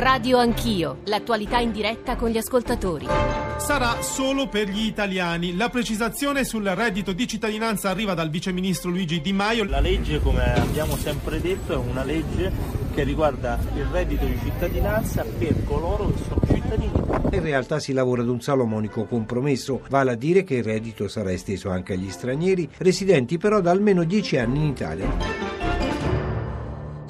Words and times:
Radio 0.00 0.38
Anch'io, 0.38 1.00
l'attualità 1.04 1.58
in 1.58 1.72
diretta 1.72 2.16
con 2.16 2.30
gli 2.30 2.38
ascoltatori. 2.38 3.06
Sarà 3.58 4.00
solo 4.00 4.48
per 4.48 4.70
gli 4.70 4.86
italiani. 4.86 5.54
La 5.54 5.68
precisazione 5.68 6.44
sul 6.44 6.64
reddito 6.64 7.12
di 7.12 7.28
cittadinanza 7.28 7.90
arriva 7.90 8.14
dal 8.14 8.30
viceministro 8.30 8.88
Luigi 8.88 9.20
Di 9.20 9.34
Maio. 9.34 9.64
La 9.64 9.78
legge, 9.78 10.18
come 10.22 10.54
abbiamo 10.54 10.96
sempre 10.96 11.38
detto, 11.38 11.74
è 11.74 11.76
una 11.76 12.02
legge 12.02 12.50
che 12.94 13.02
riguarda 13.02 13.58
il 13.76 13.84
reddito 13.92 14.24
di 14.24 14.38
cittadinanza 14.42 15.22
per 15.22 15.64
coloro 15.66 16.10
che 16.10 16.22
sono 16.26 16.40
cittadini. 16.46 16.92
In 17.32 17.42
realtà 17.42 17.78
si 17.78 17.92
lavora 17.92 18.22
ad 18.22 18.28
un 18.28 18.40
salomonico 18.40 19.04
compromesso, 19.04 19.82
vale 19.90 20.12
a 20.12 20.16
dire 20.16 20.44
che 20.44 20.54
il 20.54 20.64
reddito 20.64 21.08
sarà 21.08 21.30
esteso 21.30 21.68
anche 21.68 21.92
agli 21.92 22.10
stranieri, 22.10 22.66
residenti 22.78 23.36
però 23.36 23.60
da 23.60 23.70
almeno 23.70 24.04
10 24.04 24.38
anni 24.38 24.60
in 24.60 24.64
Italia. 24.64 25.49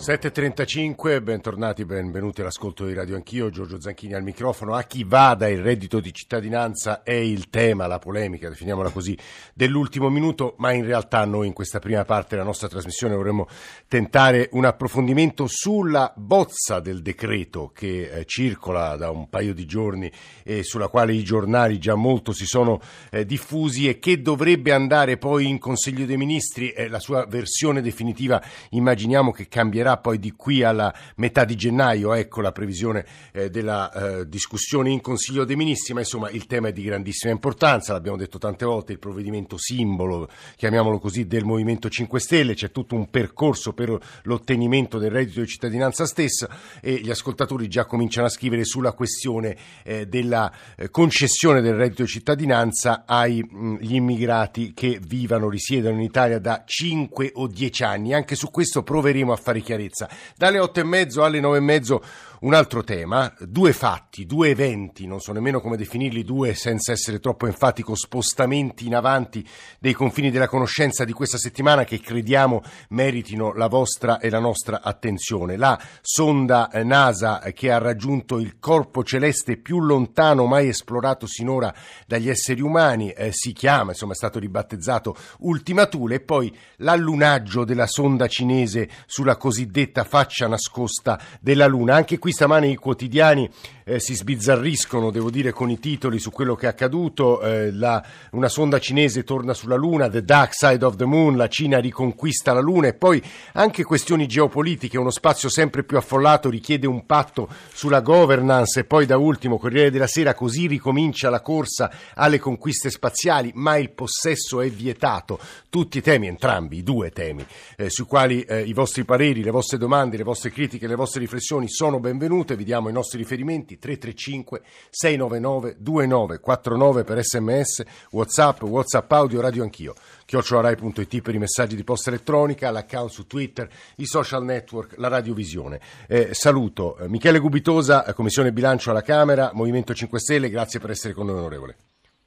7.35, 0.01 1.23
bentornati, 1.23 1.85
benvenuti 1.85 2.40
all'ascolto 2.40 2.86
di 2.86 2.95
Radio 2.95 3.17
Anch'io, 3.17 3.50
Giorgio 3.50 3.79
Zanchini 3.79 4.14
al 4.14 4.23
microfono. 4.23 4.73
A 4.73 4.85
chi 4.85 5.04
vada 5.04 5.46
il 5.46 5.61
reddito 5.61 6.00
di 6.00 6.11
cittadinanza 6.14 7.03
è 7.03 7.13
il 7.13 7.50
tema, 7.50 7.86
la 7.86 7.99
polemica, 7.99 8.49
definiamola 8.49 8.89
così, 8.89 9.14
dell'ultimo 9.53 10.09
minuto, 10.09 10.54
ma 10.57 10.73
in 10.73 10.86
realtà 10.86 11.26
noi 11.26 11.49
in 11.49 11.53
questa 11.53 11.81
prima 11.81 12.07
parte 12.07 12.31
della 12.31 12.46
nostra 12.46 12.67
trasmissione 12.67 13.14
vorremmo 13.14 13.46
tentare 13.89 14.49
un 14.53 14.64
approfondimento 14.64 15.45
sulla 15.46 16.11
bozza 16.17 16.81
del 16.81 17.03
decreto 17.03 17.71
che 17.75 18.11
eh, 18.11 18.25
circola 18.25 18.96
da 18.96 19.11
un 19.11 19.29
paio 19.29 19.53
di 19.53 19.67
giorni 19.67 20.11
e 20.43 20.62
sulla 20.62 20.89
quale 20.89 21.12
i 21.12 21.23
giornali 21.23 21.79
già 21.79 21.95
molto 21.95 22.32
si 22.32 22.46
sono 22.46 22.81
eh, 23.11 23.26
diffusi 23.26 23.87
e 23.87 23.98
che 23.98 24.23
dovrebbe 24.23 24.73
andare 24.73 25.18
poi 25.18 25.46
in 25.46 25.59
Consiglio 25.59 26.07
dei 26.07 26.17
Ministri. 26.17 26.71
Eh, 26.71 26.89
la 26.89 27.01
sua 27.01 27.26
versione 27.26 27.82
definitiva 27.82 28.43
immaginiamo 28.71 29.31
che 29.31 29.46
cambierà 29.46 29.89
avverrà 29.90 29.96
poi 29.96 30.18
di 30.18 30.32
qui 30.32 30.62
alla 30.62 30.94
metà 31.17 31.44
di 31.44 31.57
gennaio, 31.57 32.12
ecco 32.14 32.41
la 32.41 32.53
previsione 32.53 33.05
eh, 33.33 33.51
della 33.51 33.91
eh, 33.92 34.28
discussione 34.28 34.91
in 34.91 35.01
Consiglio 35.01 35.45
dei 35.45 35.56
Ministri, 35.56 35.95
ma 35.95 36.01
insomma 36.01 36.31
il 36.31 36.47
tema 36.47 36.69
è 36.69 36.73
di 36.73 36.83
grandissima 36.83 37.33
importanza, 37.33 37.92
l'abbiamo 37.92 38.17
detto 38.17 38.39
tante 38.39 38.65
volte, 38.65 38.92
il 38.92 38.98
provvedimento 38.98 39.56
simbolo, 39.59 40.28
chiamiamolo 40.56 40.98
così, 40.98 41.27
del 41.27 41.45
Movimento 41.45 41.89
5 41.89 42.20
Stelle, 42.20 42.55
c'è 42.55 42.70
tutto 42.70 42.95
un 42.95 43.09
percorso 43.11 43.73
per 43.73 43.98
l'ottenimento 44.25 44.98
del 44.98 45.11
reddito 45.11 45.41
di 45.41 45.47
cittadinanza 45.47 46.06
stessa 46.06 46.48
e 46.81 46.95
gli 46.95 47.11
ascoltatori 47.11 47.69
già 47.69 47.84
cominciano 47.84 48.27
a 48.27 48.31
scrivere 48.31 48.65
sulla 48.65 48.93
questione 48.93 49.56
eh, 49.83 50.06
della 50.06 50.53
eh, 50.77 50.91
concessione 50.91 51.61
del 51.61 51.75
reddito 51.75 52.03
di 52.03 52.09
cittadinanza 52.09 53.05
agli 53.06 53.95
immigrati 53.95 54.72
che 54.75 55.00
vivano, 55.00 55.48
risiedono 55.48 55.97
in 55.97 56.03
Italia 56.03 56.39
da 56.39 56.62
5 56.65 57.33
o 57.34 57.47
10 57.47 57.83
anni. 57.83 58.15
Anche 58.15 58.34
su 58.34 58.50
questo 58.50 58.83
proveremo 58.83 59.33
a 59.33 59.37
fare 59.37 59.61
chiarezza 59.61 59.80
chiarezza. 59.81 60.09
Dalle 60.36 60.59
otto 60.59 60.81
e 60.81 60.84
mezzo 60.84 61.25
alle 61.25 61.41
nove 61.41 61.59
e 61.59 61.61
mezzo 61.61 62.03
un 62.41 62.55
altro 62.55 62.83
tema, 62.83 63.35
due 63.41 63.75
fatti, 63.75 64.25
due 64.25 64.49
eventi, 64.49 65.07
non 65.07 65.21
so 65.21 65.33
nemmeno 65.33 65.61
come 65.61 65.77
definirli 65.77 66.25
due 66.25 66.55
senza 66.55 66.91
essere 66.93 67.21
troppo 67.21 67.47
enfatico, 67.47 67.95
spostamenti 67.95 68.87
in 68.87 68.95
avanti 68.95 69.47
dei 69.79 69.93
confini 69.93 70.31
della 70.31 70.49
conoscenza 70.49 71.05
di 71.05 71.13
questa 71.13 71.37
settimana 71.37 71.85
che 71.85 72.01
crediamo 72.01 72.63
meritino 72.91 73.53
la 73.53 73.67
vostra 73.67 74.21
e 74.21 74.31
la 74.31 74.39
nostra 74.39 74.81
attenzione. 74.83 75.59
La 75.59 75.79
sonda 76.01 76.71
eh, 76.71 76.83
NASA 76.83 77.41
che 77.53 77.71
ha 77.71 77.77
raggiunto 77.77 78.39
il 78.39 78.59
corpo 78.59 79.05
celeste 79.05 79.59
più 79.59 79.81
lontano 79.81 80.47
mai 80.47 80.69
esplorato 80.69 81.27
sinora 81.27 81.75
dagli 82.07 82.31
esseri 82.31 82.63
umani 82.63 83.11
eh, 83.11 83.33
si 83.33 83.53
chiama, 83.53 83.91
insomma 83.91 84.13
è 84.13 84.17
stato 84.17 84.39
ribattezzato 84.39 85.15
Ultima 85.41 85.87
Thule 85.87 86.15
e 86.15 86.21
poi 86.21 86.57
l'allunaggio 86.77 87.65
della 87.65 87.87
sonda 87.87 88.29
cinese 88.29 88.89
sulla 89.05 89.37
cosiddetta 89.37 90.05
faccia 90.05 90.49
nascosta 90.49 91.21
della 91.41 91.67
Luna. 91.67 91.97
Anche 91.97 92.19
qui 92.19 92.30
qui 92.31 92.33
stamane 92.33 92.70
i 92.70 92.77
quotidiani 92.77 93.48
eh, 93.91 94.01
si 94.01 94.15
sbizzarriscono, 94.15 95.11
devo 95.11 95.31
dire, 95.31 95.51
con 95.51 95.69
i 95.69 95.81
titoli 95.81 96.21
su 96.21 96.31
quello 96.31 96.55
che 96.55 96.67
è 96.67 96.69
accaduto. 96.69 97.41
Eh, 97.43 97.73
la, 97.73 98.03
una 98.33 98.49
sonda 98.49 98.78
cinese 98.78 99.25
torna 99.25 99.53
sulla 99.53 99.75
Luna, 99.75 100.09
The 100.09 100.23
Dark 100.23 100.55
Side 100.55 100.84
of 100.84 100.95
the 100.95 101.05
Moon, 101.05 101.37
la 101.37 101.49
Cina 101.49 101.78
riconquista 101.78 102.53
la 102.53 102.61
Luna 102.61 102.87
e 102.87 102.95
poi 102.95 103.21
anche 103.55 103.83
questioni 103.83 104.29
geopolitiche, 104.29 104.97
uno 104.97 105.11
spazio 105.11 105.49
sempre 105.49 105.83
più 105.83 105.97
affollato 105.97 106.49
richiede 106.49 106.87
un 106.87 107.05
patto 107.05 107.49
sulla 107.73 108.00
governance 108.00 108.81
e 108.81 108.84
poi 108.84 109.06
da 109.06 109.17
ultimo 109.17 109.59
Corriere 109.59 109.91
della 109.91 110.06
Sera, 110.06 110.34
così 110.34 110.67
ricomincia 110.69 111.29
la 111.29 111.41
corsa 111.41 111.91
alle 112.15 112.39
conquiste 112.39 112.91
spaziali, 112.91 113.50
ma 113.55 113.77
il 113.77 113.91
possesso 113.91 114.61
è 114.61 114.71
vietato. 114.71 115.39
Tutti 115.69 115.99
i 115.99 116.03
temi, 116.03 116.29
entrambi, 116.29 116.79
i 116.79 116.83
due 116.83 117.11
temi, 117.11 117.45
eh, 117.77 117.91
sui 117.91 118.05
quali 118.05 118.43
eh, 118.43 118.62
i 118.62 118.73
vostri 118.73 119.05
pareri, 119.05 119.43
le 119.43 119.50
vostre 119.50 119.79
domande, 119.79 120.17
le 120.17 120.23
vostre 120.23 120.50
critiche, 120.50 120.87
le 120.87 120.95
vostre 120.95 121.21
riflessioni 121.21 121.69
sono 121.69 121.99
benvenute 121.99 122.56
vi 122.56 122.65
diamo 122.65 122.89
i 122.89 122.93
nostri 122.93 123.19
riferimenti 123.19 123.79
335 123.81 124.63
699 124.91 125.77
2949 125.79 127.05
per 127.05 127.25
sms, 127.25 127.83
whatsapp, 128.11 128.63
whatsapp 128.63 129.11
audio, 129.11 129.41
radio 129.41 129.65
anch'io, 129.65 129.95
chiocciolarai.it 130.25 131.21
per 131.23 131.35
i 131.35 131.39
messaggi 131.39 131.75
di 131.75 131.83
posta 131.83 132.11
elettronica, 132.11 132.71
l'account 132.71 133.11
su 133.11 133.27
Twitter, 133.27 133.69
i 133.97 134.07
social 134.07 134.45
network, 134.45 134.95
la 134.99 135.09
radiovisione. 135.09 135.81
Eh, 136.07 136.29
saluto 136.33 136.97
eh, 136.99 137.09
Michele 137.09 137.41
Gubitosa, 137.41 138.05
Commissione 138.15 138.53
Bilancio 138.53 138.91
alla 138.91 139.03
Camera, 139.03 139.51
Movimento 139.55 139.93
5 139.93 140.21
Stelle, 140.21 140.51
grazie 140.51 140.79
per 140.79 140.91
essere 140.91 141.15
con 141.15 141.27
noi 141.27 141.39
onorevole. 141.39 141.77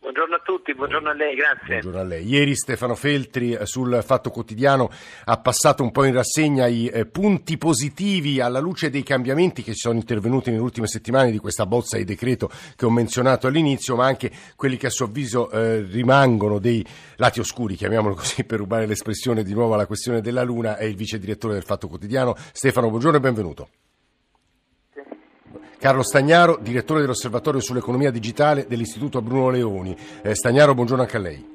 Buongiorno 0.04 0.36
a 0.36 0.42
tutti, 0.44 0.76
buongiorno 0.76 1.10
a 1.12 1.14
lei, 1.14 1.34
grazie. 1.34 1.80
Buongiorno 1.80 2.00
a 2.02 2.04
lei. 2.04 2.28
Ieri 2.28 2.58
Stefano 2.58 2.94
Feltri 2.94 3.54
eh, 3.54 3.66
sul 3.66 4.02
Fatto 4.04 4.32
Quotidiano 4.32 4.90
ha 5.24 5.40
passato 5.40 5.82
un 5.82 5.92
po' 5.92 6.04
in 6.04 6.14
rassegna 6.14 6.68
i 6.68 6.88
eh, 6.88 7.06
punti 7.06 7.58
positivi 7.58 8.42
alla 8.42 8.60
luce 8.60 8.90
dei 8.90 9.02
cambiamenti 9.02 9.64
che 9.64 9.74
sono 9.74 9.96
intervenuti 9.96 10.52
nelle 10.52 10.62
ultime 10.62 10.88
settimane 10.88 11.32
di 11.32 11.38
questa 11.38 11.66
bozza 11.66 11.96
di 11.96 12.04
decreto 12.04 12.52
che 12.76 12.86
ho 12.86 12.92
menzionato 12.92 13.48
all'inizio, 13.48 13.96
ma 13.96 14.06
anche 14.06 14.30
quelli 14.58 14.76
che 14.76 14.88
a 14.88 14.90
suo 14.90 15.06
avviso 15.06 15.50
eh, 15.50 15.84
rimangono 15.84 16.60
dei 16.60 16.86
lati 17.16 17.40
oscuri, 17.40 17.76
chiamiamolo 17.76 18.16
così 18.16 18.44
per 18.44 18.60
rubare 18.60 18.86
l'espressione 18.86 19.42
di 19.42 19.54
nuovo 19.54 19.76
alla 19.76 19.86
questione 19.88 20.20
della 20.20 20.44
Luna, 20.44 20.76
è 20.76 20.84
il 20.84 20.98
vice 20.98 21.18
direttore 21.18 21.54
del 21.54 21.64
Fatto 21.64 21.88
Quotidiano. 21.88 22.36
Stefano, 22.52 22.90
buongiorno 22.90 23.20
e 23.20 23.22
benvenuto. 23.22 23.68
Carlo 25.84 26.02
Stagnaro, 26.02 26.60
direttore 26.62 27.02
dell'Osservatorio 27.02 27.60
sull'economia 27.60 28.10
digitale 28.10 28.68
dell'Istituto 28.68 29.22
Bruno 29.22 29.50
Leoni. 29.50 29.94
Eh, 30.22 30.34
Stagnaro, 30.34 30.74
buongiorno 30.74 31.04
anche 31.04 31.18
a 31.18 31.20
lei. 31.20 31.46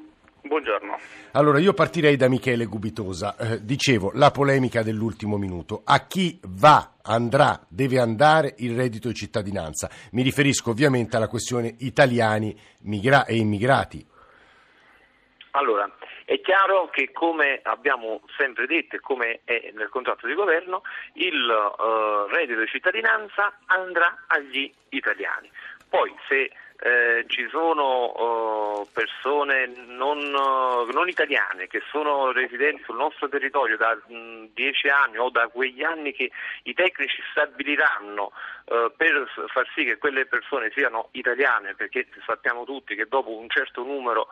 Buongiorno. 0.43 0.99
Allora, 1.31 1.57
io 1.57 1.73
partirei 1.73 2.15
da 2.15 2.29
Michele 2.29 2.65
Gubitosa. 2.65 3.35
Eh, 3.37 3.65
dicevo, 3.65 4.11
la 4.13 4.29
polemica 4.29 4.83
dell'ultimo 4.83 5.37
minuto. 5.37 5.81
A 5.83 6.05
chi 6.05 6.39
va, 6.43 6.97
andrà, 7.01 7.59
deve 7.67 7.99
andare 7.99 8.53
il 8.59 8.75
reddito 8.75 9.07
di 9.07 9.15
cittadinanza? 9.15 9.89
Mi 10.11 10.21
riferisco 10.21 10.69
ovviamente 10.69 11.15
alla 11.15 11.27
questione 11.27 11.73
italiani 11.79 12.55
migra- 12.81 13.25
e 13.25 13.35
immigrati. 13.35 14.05
Allora, 15.53 15.89
è 16.29 16.41
chiaro 16.41 16.89
che 16.89 17.11
come 17.11 17.59
abbiamo 17.63 18.21
sempre 18.37 18.67
detto 18.67 18.95
e 18.95 18.99
come 18.99 19.39
è 19.45 19.71
nel 19.73 19.89
contratto 19.89 20.27
di 20.27 20.35
governo, 20.35 20.83
il 21.13 21.43
uh, 21.43 22.31
reddito 22.31 22.59
di 22.59 22.67
cittadinanza 22.67 23.57
andrà 23.65 24.25
agli 24.27 24.71
italiani. 24.89 25.49
Poi 25.89 26.15
se 26.27 26.51
eh, 26.81 27.25
ci 27.27 27.47
sono 27.49 28.79
uh, 28.81 28.87
persone 28.93 29.71
non, 29.87 30.19
uh, 30.19 30.89
non, 30.91 31.09
italiane 31.09 31.67
che 31.67 31.81
sono 31.89 32.31
residenti 32.31 32.83
sul 32.83 32.95
nostro 32.95 33.27
territorio 33.27 33.75
da 33.75 33.95
mh, 33.95 34.53
dieci 34.53 34.87
anni 34.87 35.17
o 35.17 35.29
da 35.29 35.47
quegli 35.47 35.83
anni 35.83 36.13
che 36.13 36.31
i 36.63 36.73
tecnici 36.73 37.21
stabiliranno 37.31 38.31
uh, 38.69 38.91
per 38.95 39.29
far 39.47 39.67
sì 39.75 39.83
che 39.83 39.97
quelle 39.97 40.25
persone 40.25 40.71
siano 40.71 41.09
italiane, 41.11 41.75
perché 41.75 42.07
sappiamo 42.25 42.63
tutti 42.63 42.95
che 42.95 43.05
dopo 43.05 43.37
un 43.37 43.49
certo 43.49 43.83
numero 43.83 44.27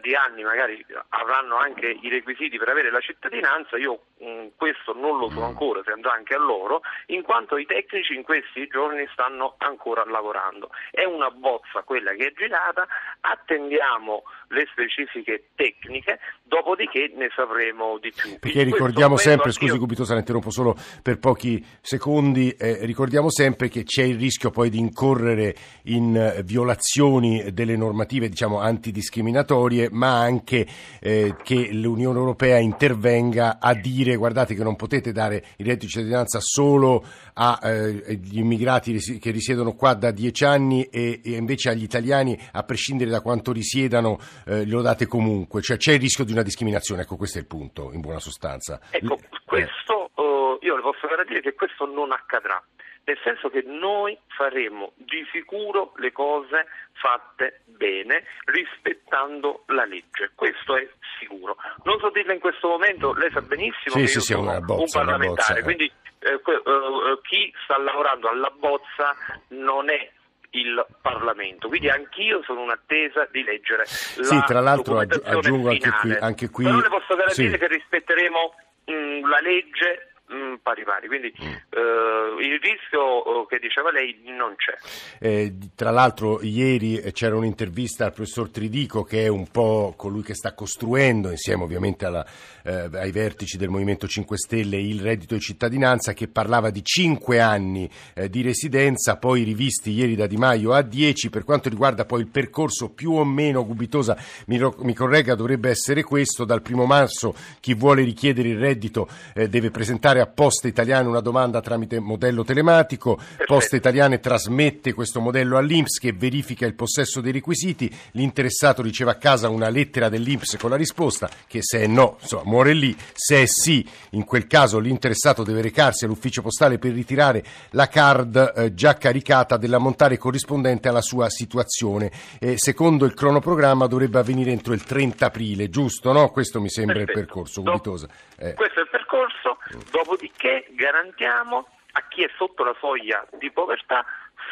di 0.00 0.14
anni 0.14 0.42
magari 0.42 0.84
avranno 1.10 1.56
anche 1.56 1.86
i 2.00 2.08
requisiti 2.08 2.56
per 2.56 2.68
avere 2.70 2.90
la 2.90 3.00
cittadinanza, 3.00 3.76
io 3.76 4.04
mh, 4.18 4.46
questo 4.56 4.94
non 4.94 5.18
lo 5.18 5.28
so 5.28 5.42
ancora, 5.42 5.82
se 5.84 5.92
andrà 5.92 6.12
anche 6.12 6.34
a 6.34 6.38
loro, 6.38 6.80
in 7.06 7.22
quanto 7.22 7.58
i 7.58 7.66
tecnici 7.66 8.14
in 8.14 8.22
questi 8.22 8.66
giorni 8.66 9.06
stanno 9.12 9.56
ancora 9.58 10.02
lavorando. 10.04 10.70
È 10.90 11.04
una 11.04 11.30
bozza 11.30 11.82
quella 11.82 12.12
che 12.12 12.28
è 12.28 12.32
girata, 12.32 12.86
attendiamo 13.20 14.22
le 14.48 14.66
specifiche 14.70 15.50
tecniche, 15.54 16.18
dopodiché 16.46 17.10
ne 17.16 17.28
sapremo 17.34 17.98
di 17.98 18.12
più. 18.14 18.38
Perché 18.38 18.60
in 18.60 18.66
ricordiamo 18.66 19.16
sempre, 19.16 19.50
scusi 19.50 19.72
io... 19.72 19.78
Cubito, 19.78 20.04
se 20.04 20.14
interrompo 20.14 20.50
solo 20.50 20.76
per 21.02 21.18
pochi 21.18 21.64
secondi, 21.80 22.50
eh, 22.50 22.84
ricordiamo 22.84 23.30
sempre 23.30 23.68
che 23.68 23.84
c'è 23.84 24.02
il 24.02 24.18
rischio 24.18 24.50
poi 24.50 24.68
di 24.68 24.78
incorrere 24.78 25.54
in 25.84 26.14
eh, 26.16 26.42
violazioni 26.42 27.52
delle 27.52 27.76
normative 27.76 28.28
diciamo 28.28 28.60
antidiscriminatorie, 28.60 29.88
ma 29.90 30.20
anche 30.20 30.66
eh, 31.00 31.34
che 31.42 31.70
l'Unione 31.72 32.18
Europea 32.18 32.58
intervenga 32.58 33.58
a 33.58 33.74
dire 33.74 34.16
guardate 34.16 34.54
che 34.54 34.62
non 34.62 34.76
potete 34.76 35.12
dare 35.12 35.44
il 35.56 35.66
reddito 35.66 35.86
di 35.86 35.90
cittadinanza 35.90 36.38
solo 36.40 37.04
agli 37.34 38.38
eh, 38.38 38.38
immigrati 38.38 39.18
che 39.18 39.30
risiedono 39.30 39.74
qua 39.74 39.94
da 39.94 40.10
dieci 40.10 40.44
anni 40.44 40.84
e, 40.84 41.20
e 41.24 41.32
invece 41.32 41.70
agli 41.70 41.82
italiani, 41.82 42.38
a 42.52 42.62
prescindere 42.62 43.10
da 43.10 43.20
quanto 43.20 43.50
risiedano, 43.50 44.18
eh, 44.46 44.66
lo 44.66 44.82
date 44.82 45.06
comunque, 45.06 45.62
cioè 45.62 45.76
c'è 45.76 45.94
il 45.94 46.00
rischio 46.00 46.24
di 46.24 46.33
una 46.34 46.42
discriminazione, 46.42 47.02
ecco 47.02 47.16
questo 47.16 47.38
è 47.38 47.40
il 47.40 47.46
punto 47.46 47.90
in 47.92 48.00
buona 48.00 48.20
sostanza. 48.20 48.80
Ecco, 48.90 49.18
questo, 49.44 50.10
uh, 50.14 50.58
io 50.60 50.76
le 50.76 50.82
posso 50.82 51.06
garantire 51.06 51.40
che 51.40 51.54
questo 51.54 51.86
non 51.86 52.12
accadrà 52.12 52.62
nel 53.04 53.18
senso 53.22 53.48
che 53.50 53.62
noi 53.66 54.18
faremo 54.28 54.92
di 54.96 55.26
sicuro 55.30 55.92
le 55.96 56.12
cose 56.12 56.66
fatte 56.92 57.60
bene 57.66 58.24
rispettando 58.44 59.64
la 59.66 59.84
legge, 59.84 60.32
questo 60.34 60.76
è 60.76 60.88
sicuro. 61.18 61.56
Non 61.84 61.98
so 62.00 62.10
dirle 62.10 62.34
in 62.34 62.40
questo 62.40 62.68
momento, 62.68 63.12
lei 63.12 63.30
sa 63.30 63.42
benissimo 63.42 63.94
sì, 63.94 64.00
che 64.00 64.06
sì, 64.06 64.20
sì, 64.20 64.32
sono 64.32 64.58
bozza, 64.60 64.80
un 65.00 65.04
parlamentare, 65.06 65.28
bozza, 65.28 65.54
eh. 65.56 65.62
quindi 65.62 65.92
eh, 66.20 66.32
eh, 66.32 67.18
chi 67.22 67.52
sta 67.64 67.78
lavorando 67.78 68.28
alla 68.28 68.50
bozza 68.50 69.14
non 69.48 69.90
è 69.90 70.10
il 70.54 70.86
Parlamento, 71.02 71.68
quindi 71.68 71.88
anch'io 71.90 72.42
sono 72.44 72.62
in 72.62 72.70
attesa 72.70 73.26
di 73.30 73.42
leggere 73.42 73.84
Sì, 73.86 74.34
la 74.34 74.42
tra 74.42 74.60
l'altro 74.60 74.98
aggiungo 74.98 75.70
anche 75.70 75.90
qui- 76.00 76.16
anche 76.16 76.48
qui- 76.50 76.64
Però 76.64 76.78
le 76.78 76.88
posso 76.88 77.14
garantire 77.16 77.50
sì. 77.52 77.58
che 77.58 77.66
rispetteremo 77.68 78.54
mh, 78.86 79.28
la 79.28 79.40
legge 79.40 80.13
mh, 80.28 80.56
pari 80.62 80.84
pari, 80.84 81.06
quindi 81.06 81.32
Mm. 81.40 81.46
eh, 81.46 82.44
il 82.46 82.60
rischio 82.60 83.42
eh, 83.42 83.46
che 83.48 83.58
diceva 83.58 83.90
lei 83.90 84.20
non 84.36 84.54
c'è. 84.56 84.76
Eh, 85.18 85.54
tra 85.74 85.90
l'altro 85.90 86.40
ieri 86.42 87.00
c'era 87.12 87.36
un'intervista 87.36 88.06
al 88.06 88.12
professor 88.12 88.50
Tridico 88.50 89.02
che 89.04 89.24
è 89.24 89.28
un 89.28 89.48
po' 89.48 89.94
colui 89.96 90.22
che 90.22 90.34
sta 90.34 90.54
costruendo 90.54 91.30
insieme 91.30 91.62
ovviamente 91.64 92.04
alla, 92.06 92.24
eh, 92.64 92.88
ai 92.92 93.10
vertici 93.10 93.56
del 93.56 93.68
Movimento 93.68 94.06
5 94.06 94.36
Stelle 94.36 94.78
il 94.78 95.00
reddito 95.00 95.34
di 95.34 95.40
cittadinanza 95.40 96.12
che 96.12 96.28
parlava 96.28 96.70
di 96.70 96.82
5 96.82 97.40
anni 97.40 97.88
eh, 98.14 98.28
di 98.28 98.42
residenza 98.42 99.16
poi 99.16 99.42
rivisti 99.42 99.90
ieri 99.90 100.14
da 100.16 100.26
Di 100.26 100.36
Maio 100.36 100.72
a 100.72 100.82
10 100.82 101.30
per 101.30 101.44
quanto 101.44 101.68
riguarda 101.68 102.04
poi 102.04 102.20
il 102.20 102.28
percorso 102.28 102.90
più 102.90 103.12
o 103.12 103.24
meno 103.24 103.64
Gubitosa 103.64 104.16
mi, 104.46 104.58
ro- 104.58 104.74
mi 104.80 104.94
corregga 104.94 105.34
dovrebbe 105.34 105.70
essere 105.70 106.02
questo 106.02 106.44
dal 106.44 106.62
primo 106.62 106.86
marzo 106.86 107.34
chi 107.60 107.74
vuole 107.74 108.02
richiedere 108.02 108.48
il 108.48 108.58
reddito 108.58 109.08
eh, 109.34 109.48
deve 109.48 109.70
presentare 109.70 110.13
a 110.20 110.26
Poste 110.26 110.68
Italiane 110.68 111.08
una 111.08 111.20
domanda 111.20 111.60
tramite 111.60 112.00
modello 112.00 112.44
telematico 112.44 113.18
Poste 113.46 113.76
Italiane 113.76 114.20
trasmette 114.20 114.92
questo 114.92 115.20
modello 115.20 115.56
all'Inps 115.56 115.98
che 115.98 116.12
verifica 116.12 116.66
il 116.66 116.74
possesso 116.74 117.20
dei 117.20 117.32
requisiti, 117.32 117.92
l'interessato 118.12 118.82
riceve 118.82 119.12
a 119.12 119.16
casa 119.16 119.48
una 119.48 119.68
lettera 119.68 120.08
dell'Inps 120.08 120.56
con 120.56 120.70
la 120.70 120.76
risposta 120.76 121.28
che 121.46 121.60
se 121.62 121.80
è 121.80 121.86
no, 121.86 122.16
insomma, 122.20 122.42
muore 122.44 122.72
lì, 122.72 122.96
se 123.12 123.42
è 123.42 123.46
sì, 123.46 123.86
in 124.10 124.24
quel 124.24 124.46
caso 124.46 124.78
l'interessato 124.78 125.42
deve 125.42 125.62
recarsi 125.62 126.04
all'ufficio 126.04 126.42
postale 126.42 126.78
per 126.78 126.92
ritirare 126.92 127.44
la 127.70 127.88
card 127.88 128.52
eh, 128.56 128.74
già 128.74 128.96
caricata 128.96 129.56
dell'ammontare 129.56 130.18
corrispondente 130.18 130.88
alla 130.88 131.02
sua 131.02 131.28
situazione. 131.28 132.10
Eh, 132.38 132.54
secondo 132.56 133.04
il 133.04 133.14
cronoprogramma 133.14 133.86
dovrebbe 133.86 134.18
avvenire 134.18 134.50
entro 134.50 134.72
il 134.72 134.84
30 134.84 135.26
aprile, 135.26 135.68
giusto? 135.68 136.12
No? 136.12 136.30
Questo 136.30 136.60
mi 136.60 136.70
sembra 136.70 136.98
il 136.98 137.04
Perfetto. 137.04 137.26
percorso, 137.26 137.60
Do- 137.60 137.70
Gubitosa. 137.72 138.08
Eh. 138.44 138.54
Questo 138.54 138.80
è 138.80 138.82
il 138.82 138.88
percorso, 138.90 139.58
dopodiché 139.90 140.66
garantiamo 140.70 141.66
a 141.92 142.02
chi 142.08 142.22
è 142.24 142.30
sotto 142.36 142.62
la 142.64 142.76
soglia 142.78 143.26
di 143.32 143.50
povertà 143.50 144.04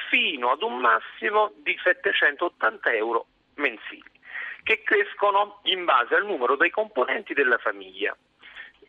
fino 0.08 0.50
ad 0.50 0.62
un 0.62 0.78
massimo 0.78 1.52
di 1.56 1.78
780 1.82 2.92
euro 2.92 3.26
mensili, 3.56 4.02
che 4.62 4.82
crescono 4.82 5.60
in 5.64 5.84
base 5.84 6.14
al 6.14 6.24
numero 6.24 6.56
dei 6.56 6.70
componenti 6.70 7.34
della 7.34 7.58
famiglia. 7.58 8.16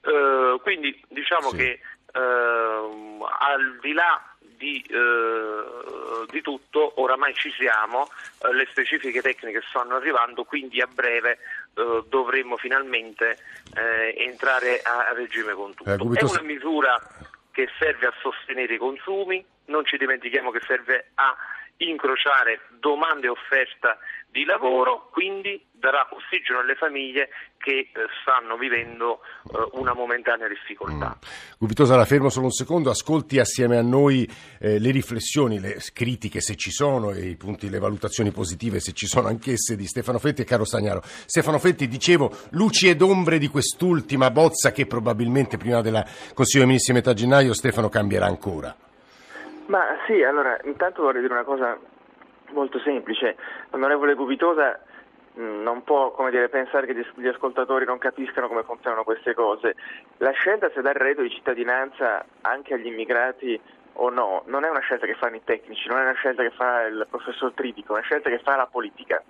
Eh, 0.01 0.59
quindi 0.61 1.03
diciamo 1.09 1.49
Sì. 1.49 1.57
che 1.57 1.79
ehm, 2.13 3.25
al 3.39 3.79
di 3.81 3.93
là 3.93 4.32
di, 4.63 4.85
eh, 4.89 6.25
di 6.31 6.41
tutto, 6.41 7.01
oramai 7.01 7.33
ci 7.33 7.51
siamo, 7.51 8.07
eh, 8.39 8.53
le 8.53 8.65
specifiche 8.71 9.21
tecniche 9.21 9.61
stanno 9.67 9.95
arrivando, 9.95 10.45
quindi 10.45 10.79
a 10.79 10.87
breve 10.87 11.39
eh, 11.75 12.03
dovremmo 12.07 12.55
finalmente 12.55 13.37
eh, 13.75 14.15
entrare 14.23 14.81
a, 14.81 15.11
regime 15.13 15.53
con 15.53 15.73
tutto. 15.73 15.91
Eh, 15.91 16.19
È 16.19 16.23
una 16.23 16.41
misura 16.41 16.97
che 17.51 17.67
serve 17.77 18.07
a 18.07 18.13
sostenere 18.21 18.75
i 18.75 18.77
consumi, 18.77 19.45
non 19.65 19.85
ci 19.85 19.97
dimentichiamo 19.97 20.49
che 20.49 20.61
serve 20.65 21.09
a 21.15 21.35
incrociare 21.89 22.61
domanda 22.79 23.27
e 23.27 23.29
offerta 23.29 23.97
di 24.33 24.45
lavoro, 24.45 25.09
quindi 25.11 25.63
darà 25.71 26.07
ossigeno 26.09 26.59
alle 26.59 26.75
famiglie 26.75 27.29
che 27.57 27.71
eh, 27.71 27.91
stanno 28.21 28.57
vivendo 28.57 29.19
eh, 29.51 29.69
una 29.73 29.93
momentanea 29.93 30.47
difficoltà. 30.47 31.19
Gubitosa, 31.59 31.95
la 31.95 32.05
fermo 32.05 32.29
solo 32.29 32.45
un 32.45 32.51
secondo, 32.51 32.89
ascolti 32.89 33.37
assieme 33.37 33.77
a 33.77 33.83
noi 33.83 34.27
eh, 34.59 34.79
le 34.79 34.91
riflessioni, 34.91 35.59
le 35.59 35.77
critiche 35.93 36.41
se 36.41 36.55
ci 36.55 36.71
sono 36.71 37.11
e 37.11 37.27
i 37.27 37.35
punti, 37.35 37.69
le 37.69 37.77
valutazioni 37.77 38.31
positive 38.31 38.79
se 38.79 38.93
ci 38.93 39.05
sono 39.05 39.27
anch'esse 39.27 39.75
di 39.75 39.85
Stefano 39.85 40.17
Fetti 40.17 40.41
e 40.41 40.45
Caro 40.45 40.65
Stagnaro. 40.65 41.01
Stefano 41.03 41.59
Fetti, 41.59 41.87
dicevo, 41.87 42.35
luci 42.51 42.89
ed 42.89 43.01
ombre 43.01 43.37
di 43.37 43.49
quest'ultima 43.49 44.31
bozza 44.31 44.71
che 44.71 44.87
probabilmente 44.87 45.57
prima 45.57 45.81
del 45.81 46.03
Consiglio 46.33 46.63
dei 46.63 46.67
Ministri 46.67 46.93
metà 46.93 47.13
gennaio 47.13 47.53
Stefano 47.53 47.89
cambierà 47.89 48.25
ancora. 48.25 48.75
Ma 49.67 49.97
sì, 50.05 50.21
allora, 50.23 50.59
intanto 50.63 51.03
vorrei 51.03 51.21
dire 51.21 51.33
una 51.33 51.43
cosa 51.43 51.77
molto 52.51 52.79
semplice. 52.79 53.35
L'onorevole 53.71 54.13
Gubitosa 54.13 54.79
mh, 55.33 55.61
non 55.61 55.83
può 55.83 56.11
come 56.11 56.31
dire, 56.31 56.49
pensare 56.49 56.85
che 56.85 57.05
gli, 57.15 57.27
ascoltatori 57.27 57.85
non 57.85 57.97
capiscano 57.97 58.47
come 58.47 58.63
funzionano 58.63 59.03
queste 59.03 59.33
cose. 59.33 59.75
La 60.17 60.31
scelta 60.31 60.69
se 60.73 60.81
dare 60.81 60.99
reddito 60.99 61.21
di 61.21 61.29
cittadinanza 61.29 62.25
anche 62.41 62.73
agli 62.73 62.87
immigrati 62.87 63.59
o 63.93 64.09
no, 64.09 64.43
non 64.47 64.63
è 64.63 64.69
una 64.69 64.79
scelta 64.79 65.05
che 65.05 65.15
fanno 65.15 65.35
i 65.35 65.43
tecnici, 65.43 65.87
non 65.87 65.99
è 65.99 66.01
una 66.01 66.13
scelta 66.13 66.41
che 66.41 66.51
fa 66.51 66.83
il 66.83 67.05
professor 67.09 67.51
Tridico, 67.53 67.93
è 67.93 67.97
una 67.97 68.05
scelta 68.05 68.29
che 68.29 68.39
fa 68.39 68.55
la 68.55 68.67
politica 68.67 69.23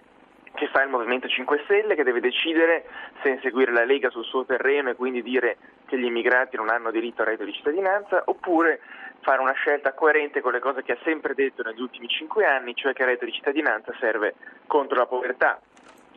che 0.56 0.68
fa 0.68 0.83
il 0.83 0.89
Movimento 0.89 1.27
5 1.27 1.62
Stelle 1.63 1.95
che 1.95 2.03
deve 2.03 2.19
decidere 2.19 2.86
se 3.21 3.29
inseguire 3.29 3.71
la 3.71 3.86
Lega 3.86 4.09
sul 4.09 4.24
suo 4.24 4.45
terreno 4.45 4.89
e 4.89 4.95
quindi 4.95 5.24
dire 5.24 5.57
che 5.88 5.97
gli 5.97 6.06
immigrati 6.06 6.56
non 6.56 6.69
hanno 6.69 6.91
diritto 6.91 7.21
al 7.21 7.29
reddito 7.29 7.45
di 7.45 7.53
cittadinanza 7.53 8.21
oppure 8.25 8.79
fare 9.24 9.42
una 9.42 9.54
scelta 9.54 9.94
coerente 9.94 10.42
con 10.42 10.52
le 10.52 10.60
cose 10.60 10.84
che 10.84 10.92
ha 10.92 10.98
sempre 11.04 11.34
detto 11.34 11.64
negli 11.64 11.81
ultimi 11.81 12.08
cinque 12.08 12.46
anni, 12.46 12.75
cioè 12.75 12.94
che 12.94 13.02
il 13.02 13.08
reddito 13.08 13.25
di 13.25 13.31
cittadinanza 13.31 13.94
serve 14.00 14.36
contro 14.68 14.98
la 14.98 15.08
povertà. 15.08 15.60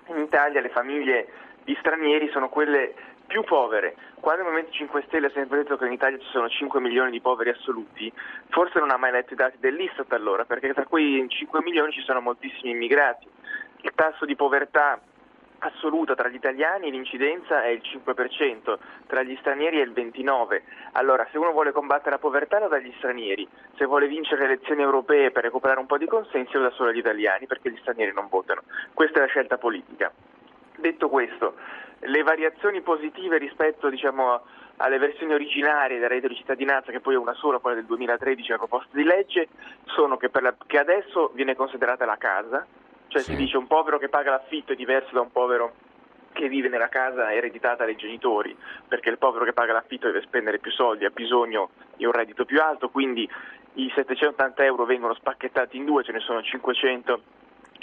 In 0.08 0.19
Italia 0.19 0.61
le 0.61 0.69
famiglie 0.69 1.29
di 1.64 1.75
stranieri 1.79 2.29
sono 2.31 2.49
quelle 2.49 2.94
più 3.26 3.43
povere. 3.43 3.97
Quando 4.20 4.43
il 4.43 4.49
Movimento 4.49 4.76
5 4.76 5.05
Stelle 5.06 5.26
ha 5.26 5.31
sempre 5.31 5.58
detto 5.58 5.76
che 5.76 5.87
in 5.87 5.93
Italia 5.93 6.19
ci 6.19 6.29
sono 6.31 6.49
5 6.49 6.81
milioni 6.81 7.11
di 7.11 7.20
poveri 7.20 7.50
assoluti, 7.50 8.12
forse 8.50 8.79
non 8.79 8.91
ha 8.91 8.97
mai 8.97 9.12
letto 9.12 9.32
i 9.32 9.37
dati 9.37 9.56
dell'Istat 9.58 10.12
allora, 10.12 10.44
perché 10.44 10.73
tra 10.75 10.85
quei 10.85 11.25
5 11.29 11.62
milioni 11.62 11.93
ci 11.93 12.03
sono 12.03 12.20
moltissimi 12.20 12.70
immigrati. 12.70 13.29
Il 13.82 13.93
tasso 13.94 14.25
di 14.25 14.37
povertà 14.37 15.00
assoluta 15.58 16.14
tra 16.14 16.29
gli 16.29 16.35
italiani 16.35 16.91
l'incidenza 16.91 17.62
è 17.62 17.69
il 17.69 17.82
5%, 17.82 18.76
tra 19.06 19.23
gli 19.23 19.37
stranieri 19.41 19.79
è 19.79 19.82
il 19.82 19.93
29%. 19.93 20.62
Allora, 20.93 21.26
se 21.31 21.38
uno 21.38 21.53
vuole 21.53 21.73
combattere 21.73 22.11
la 22.11 22.19
povertà 22.19 22.58
lo 22.58 22.69
dà 22.69 22.76
agli 22.76 22.93
stranieri, 22.99 23.47
se 23.76 23.85
vuole 23.85 24.08
vincere 24.08 24.46
le 24.46 24.53
elezioni 24.53 24.82
europee 24.82 25.31
per 25.31 25.44
recuperare 25.44 25.81
un 25.81 25.86
po' 25.86 25.98
di 25.98 26.06
consensi 26.06 26.55
lo 26.55 26.63
dà 26.63 26.70
solo 26.70 26.91
agli 26.91 26.98
italiani 26.98 27.46
perché 27.46 27.70
gli 27.70 27.79
stranieri 27.79 28.13
non 28.13 28.29
votano. 28.29 28.63
Questa 28.93 29.19
è 29.19 29.20
la 29.20 29.29
scelta 29.29 29.58
politica. 29.58 30.13
Detto 30.77 31.08
questo, 31.08 31.55
le 32.01 32.22
variazioni 32.22 32.81
positive 32.82 33.39
rispetto 33.39 33.89
diciamo, 33.89 34.43
alle 34.77 34.98
versioni 34.98 35.32
originarie 35.32 35.98
del 35.98 36.08
reddito 36.08 36.29
di 36.29 36.36
cittadinanza, 36.36 36.91
che 36.91 37.01
poi 37.01 37.15
è 37.15 37.19
una 37.19 37.34
sola, 37.34 37.58
quella 37.58 37.77
del 37.77 37.86
2013, 37.86 38.51
la 38.51 38.58
proposta 38.58 38.96
di 38.96 39.05
legge, 39.05 39.48
sono 39.86 40.17
che, 40.17 40.31
la, 40.41 40.55
che 40.67 40.79
adesso 40.79 41.31
viene 41.34 41.55
considerata 41.55 42.05
la 42.05 42.17
casa, 42.17 42.67
cioè 43.17 43.23
Sì. 43.23 43.32
si 43.32 43.37
dice 43.37 43.56
un 43.56 43.67
povero 43.67 43.99
che 43.99 44.08
paga 44.08 44.31
l'affitto 44.31 44.73
è 44.73 44.77
diverso 44.77 45.13
da 45.13 45.20
un 45.20 45.31
povero 45.32 45.73
che 46.32 46.49
vive 46.49 46.69
nella 46.69 46.89
casa 46.89 47.32
ereditata 47.32 47.85
dai 47.85 47.96
genitori, 47.96 48.55
perché 48.87 49.08
il 49.08 49.17
povero 49.17 49.44
che 49.44 49.55
paga 49.55 49.73
l'affitto 49.73 50.06
deve 50.06 50.20
spendere 50.20 50.58
più 50.58 50.70
soldi, 50.70 51.06
ha 51.06 51.11
bisogno 51.11 51.70
di 51.96 52.05
un 52.05 52.13
reddito 52.13 52.44
più 52.44 52.61
alto, 52.61 52.91
quindi 52.91 53.27
i 53.75 53.91
780 53.94 54.65
euro 54.65 54.85
vengono 54.85 55.15
spacchettati 55.15 55.79
in 55.79 55.87
due, 55.87 56.05
ce 56.05 56.13
ne 56.13 56.20
sono 56.20 56.43
500. 56.43 57.20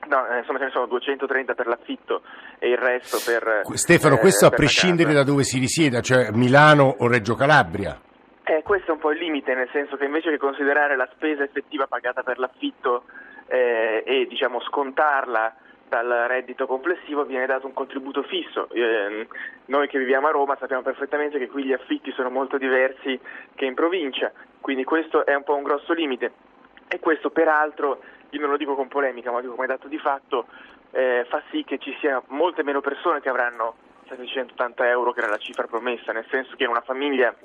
No, 0.06 0.28
eh, 0.28 0.40
insomma 0.40 0.60
ce 0.60 0.66
ne 0.66 0.72
sono 0.72 0.86
230 0.86 1.54
per 1.56 1.66
l'affitto 1.66 2.22
e 2.60 2.70
il 2.70 2.78
resto 2.78 3.18
per... 3.26 3.62
Stefano, 3.74 4.16
eh, 4.16 4.20
questo 4.20 4.46
a 4.46 4.50
per 4.50 4.60
la 4.60 4.66
prescindere 4.66 5.14
da 5.14 5.24
dove 5.24 5.44
si 5.44 5.58
risieda, 5.58 6.02
cioè 6.02 6.30
Milano 6.32 6.94
o 7.00 7.08
Reggio 7.08 7.36
Calabria. 7.36 8.00
Eh, 8.44 8.62
questo 8.64 8.92
è 8.92 8.94
un 8.94 9.00
po' 9.00 9.12
il 9.12 9.20
limite, 9.20 9.56
nel 9.56 9.70
senso 9.72 9.96
che 9.96 10.06
invece 10.06 10.30
che 10.30 10.38
considerare 10.38 10.96
la 10.96 11.08
spesa 11.14 11.44
effettiva 11.44 11.88
pagata 11.88 12.22
per 12.22 12.38
l'affitto 12.38 13.06
eh, 13.48 14.04
e 14.06 14.26
diciamo 14.28 14.60
scontarla 14.62 15.56
dal 15.88 16.26
reddito 16.28 16.66
complessivo 16.66 17.24
viene 17.24 17.46
dato 17.46 17.68
un 17.68 17.74
contributo 17.74 18.24
fisso. 18.24 18.68
Eh, 18.72 19.28
noi 19.66 19.88
che 19.88 20.00
viviamo 20.00 20.28
a 20.28 20.32
Roma 20.32 20.58
sappiamo 20.60 20.82
perfettamente 20.82 21.38
che 21.38 21.48
qui 21.48 21.66
gli 21.66 21.74
affitti 21.74 22.12
sono 22.14 22.30
molto 22.30 22.58
diversi 22.58 23.20
che 23.54 23.66
in 23.66 23.76
provincia, 23.76 24.32
quindi 24.60 24.84
questo 24.84 25.24
è 25.26 25.36
un 25.36 25.44
po' 25.44 25.56
un 25.56 25.64
grosso 25.64 25.94
limite 25.94 26.32
e 26.88 27.00
questo 27.00 27.30
peraltro, 27.30 28.02
io 28.32 28.40
non 28.40 28.50
lo 28.50 28.58
dico 28.58 28.74
con 28.74 28.88
polemica, 28.88 29.32
ma 29.32 29.42
dico 29.42 29.54
come 29.54 29.68
dato 29.68 29.88
di 29.88 30.00
fatto, 30.00 30.48
eh, 30.92 31.26
fa 31.30 31.44
sì 31.52 31.64
che 31.64 31.78
ci 31.78 31.96
sia 32.00 32.22
molte 32.28 32.64
meno 32.64 32.82
persone 32.82 33.22
che 33.22 33.30
avranno 33.30 33.76
780 34.08 34.90
euro 34.90 35.12
che 35.12 35.20
era 35.20 35.30
la 35.30 35.38
cifra 35.38 35.68
promessa, 35.68 36.12
nel 36.12 36.26
senso 36.30 36.56
che 36.56 36.66
una 36.66 36.82
famiglia 36.82 37.36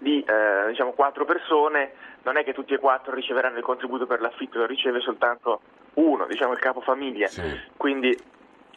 di 0.00 0.22
eh, 0.22 0.68
diciamo 0.68 0.92
quattro 0.92 1.24
persone 1.24 1.92
non 2.22 2.36
è 2.36 2.44
che 2.44 2.52
tutti 2.52 2.74
e 2.74 2.78
quattro 2.78 3.14
riceveranno 3.14 3.58
il 3.58 3.64
contributo 3.64 4.06
per 4.06 4.20
l'affitto, 4.20 4.58
lo 4.58 4.66
riceve 4.66 5.00
soltanto 5.00 5.60
uno, 5.94 6.26
diciamo 6.26 6.52
il 6.52 6.58
capofamiglia. 6.58 7.28
Sì. 7.28 7.42
Quindi 7.76 8.16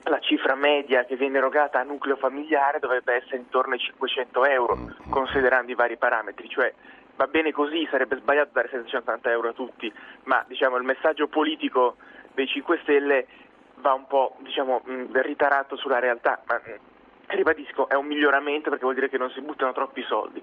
la 0.03 0.19
cifra 0.19 0.55
media 0.55 1.05
che 1.05 1.15
viene 1.15 1.37
erogata 1.37 1.79
a 1.79 1.83
nucleo 1.83 2.15
familiare 2.17 2.79
dovrebbe 2.79 3.15
essere 3.15 3.37
intorno 3.37 3.73
ai 3.73 3.79
500 3.79 4.45
euro, 4.45 4.75
Mm. 4.75 5.09
considerando 5.09 5.71
i 5.71 5.75
vari 5.75 5.97
parametri, 5.97 6.47
cioè 6.49 6.73
va 7.15 7.27
bene 7.27 7.51
così, 7.51 7.87
sarebbe 7.89 8.17
sbagliato 8.17 8.49
dare 8.53 8.69
780 8.69 9.31
euro 9.31 9.49
a 9.49 9.53
tutti, 9.53 9.91
ma 10.23 10.43
diciamo, 10.47 10.77
il 10.77 10.83
messaggio 10.83 11.27
politico 11.27 11.95
dei 12.33 12.47
5 12.47 12.79
Stelle 12.83 13.27
va 13.75 13.93
un 13.93 14.07
po' 14.07 14.35
diciamo, 14.39 14.81
mh, 14.83 15.21
ritarato 15.21 15.75
sulla 15.75 15.99
realtà, 15.99 16.41
ma 16.47 16.55
mh, 16.55 16.79
ribadisco 17.27 17.87
è 17.87 17.95
un 17.95 18.05
miglioramento 18.05 18.69
perché 18.69 18.83
vuol 18.83 18.95
dire 18.95 19.09
che 19.09 19.17
non 19.17 19.29
si 19.31 19.41
buttano 19.41 19.73
troppi 19.73 20.01
soldi. 20.03 20.41